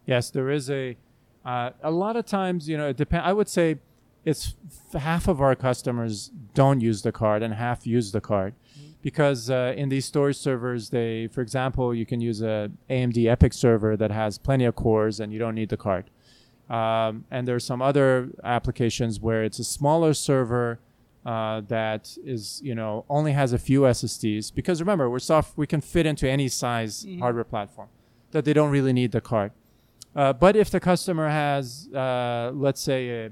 yes 0.05 0.29
there 0.29 0.49
is 0.49 0.69
a 0.69 0.97
uh, 1.45 1.71
a 1.81 1.91
lot 1.91 2.15
of 2.15 2.25
times 2.25 2.69
you 2.69 2.77
know 2.77 2.89
it 2.89 2.97
depend 2.97 3.25
i 3.25 3.33
would 3.33 3.49
say 3.49 3.77
it's 4.25 4.55
f- 4.93 5.01
half 5.01 5.27
of 5.27 5.41
our 5.41 5.55
customers 5.55 6.31
don't 6.53 6.81
use 6.81 7.01
the 7.01 7.11
card 7.11 7.43
and 7.43 7.53
half 7.53 7.85
use 7.85 8.11
the 8.11 8.21
card. 8.21 8.53
Because 9.01 9.49
uh, 9.49 9.73
in 9.75 9.89
these 9.89 10.05
storage 10.05 10.37
servers 10.37 10.89
they 10.89 11.27
for 11.27 11.41
example 11.41 11.93
you 11.93 12.05
can 12.05 12.21
use 12.21 12.41
a 12.41 12.71
amd 12.89 13.15
EPYC 13.15 13.53
server 13.53 13.97
that 13.97 14.11
has 14.11 14.37
plenty 14.37 14.63
of 14.63 14.75
cores 14.75 15.19
and 15.19 15.33
you 15.33 15.39
don't 15.39 15.55
need 15.55 15.69
the 15.69 15.77
card. 15.77 16.09
Um, 16.69 17.25
and 17.29 17.47
are 17.49 17.59
some 17.59 17.81
other 17.81 18.29
applications 18.45 19.19
where 19.19 19.43
it's 19.43 19.59
a 19.59 19.65
smaller 19.65 20.13
server 20.13 20.79
uh, 21.25 21.61
that 21.67 22.17
is 22.23 22.61
you 22.63 22.73
know 22.75 23.03
only 23.09 23.33
has 23.33 23.51
a 23.53 23.57
few 23.57 23.81
ssds 23.81 24.53
because 24.53 24.81
remember 24.81 25.09
we're 25.09 25.19
soft 25.19 25.57
we 25.57 25.67
can 25.67 25.81
fit 25.81 26.05
into 26.05 26.29
any 26.29 26.47
size 26.49 27.05
hardware 27.19 27.43
platform 27.45 27.87
that 28.31 28.43
they 28.43 28.51
don't 28.53 28.71
really 28.71 28.91
need 28.91 29.11
the 29.11 29.21
card 29.21 29.51
uh, 30.15 30.33
but 30.33 30.55
if 30.55 30.69
the 30.69 30.79
customer 30.79 31.29
has, 31.29 31.89
uh, 31.93 32.51
let's 32.53 32.81
say, 32.81 33.25
a 33.25 33.31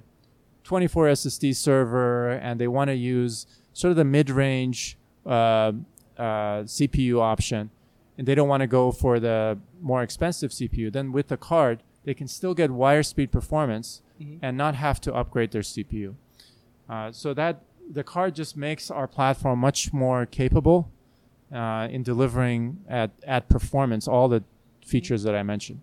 24 0.64 1.08
SSD 1.08 1.56
server 1.56 2.30
and 2.32 2.60
they 2.60 2.68
want 2.68 2.90
to 2.90 2.96
use 2.96 3.46
sort 3.74 3.92
of 3.92 3.98
the 3.98 4.04
mid-range 4.06 4.98
uh, 5.26 5.30
uh, 5.30 5.72
CPU 6.66 7.20
option, 7.20 7.70
and 8.18 8.28
they 8.28 8.36
don't 8.36 8.48
want 8.50 8.62
to 8.62 8.68
go 8.68 8.92
for 8.92 9.20
the 9.20 9.58
more 9.82 10.04
expensive 10.04 10.52
CPU, 10.52 10.92
then 10.92 11.12
with 11.12 11.28
the 11.30 11.38
card 11.38 11.82
they 12.04 12.14
can 12.16 12.28
still 12.28 12.54
get 12.56 12.72
wire 12.72 13.04
speed 13.04 13.32
performance 13.32 14.02
Mhm. 14.20 14.40
and 14.42 14.58
not 14.58 14.74
have 14.76 15.00
to 15.02 15.14
upgrade 15.14 15.52
their 15.52 15.62
CPU. 15.64 16.16
Uh, 16.90 17.12
so 17.12 17.34
that 17.34 17.62
the 17.92 18.04
card 18.04 18.36
just 18.36 18.56
makes 18.58 18.90
our 18.92 19.08
platform 19.08 19.60
much 19.60 19.94
more 19.94 20.26
capable 20.26 20.90
uh, 21.52 21.88
in 21.92 22.02
delivering 22.04 22.78
at, 22.88 23.12
at 23.26 23.50
performance 23.50 24.08
all 24.08 24.28
the 24.30 24.44
features 24.86 25.24
that 25.24 25.36
I 25.36 25.44
mentioned. 25.44 25.82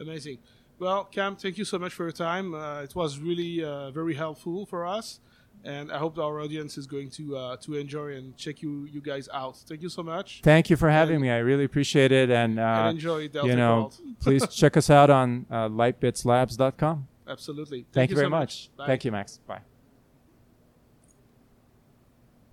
Amazing. 0.00 0.38
Well, 0.78 1.04
Cam, 1.04 1.36
thank 1.36 1.58
you 1.58 1.64
so 1.64 1.78
much 1.78 1.92
for 1.92 2.04
your 2.04 2.12
time. 2.12 2.54
Uh, 2.54 2.82
it 2.82 2.94
was 2.94 3.18
really 3.18 3.62
uh, 3.62 3.90
very 3.90 4.14
helpful 4.14 4.64
for 4.64 4.86
us, 4.86 5.20
and 5.62 5.92
I 5.92 5.98
hope 5.98 6.18
our 6.18 6.40
audience 6.40 6.78
is 6.78 6.86
going 6.86 7.10
to 7.10 7.36
uh, 7.36 7.56
to 7.58 7.74
enjoy 7.76 8.14
and 8.16 8.34
check 8.36 8.62
you 8.62 8.86
you 8.90 9.02
guys 9.02 9.28
out. 9.32 9.56
Thank 9.58 9.82
you 9.82 9.90
so 9.90 10.02
much, 10.02 10.40
Thank 10.42 10.70
you 10.70 10.76
for 10.76 10.88
having 10.88 11.16
And- 11.16 11.22
me. 11.22 11.30
I 11.30 11.38
really 11.38 11.64
appreciate 11.64 12.12
it. 12.12 12.30
And, 12.30 12.58
and 12.58 12.86
uh, 12.86 12.90
enjoy 12.90 13.28
Delta 13.28 13.48
you 13.48 13.56
know, 13.56 13.90
please 14.20 14.46
check 14.48 14.76
us 14.78 14.88
out 14.88 15.10
on 15.10 15.44
uh, 15.50 15.68
lightbitslabs.com. 15.68 17.06
Absolutely. 17.28 17.86
Thank, 17.92 18.10
you 18.10 18.16
very 18.16 18.26
so 18.26 18.30
much. 18.30 18.70
Bye. 18.76 18.86
Thank 18.86 19.04
you, 19.04 19.12
Max. 19.12 19.38
Bye. 19.46 19.60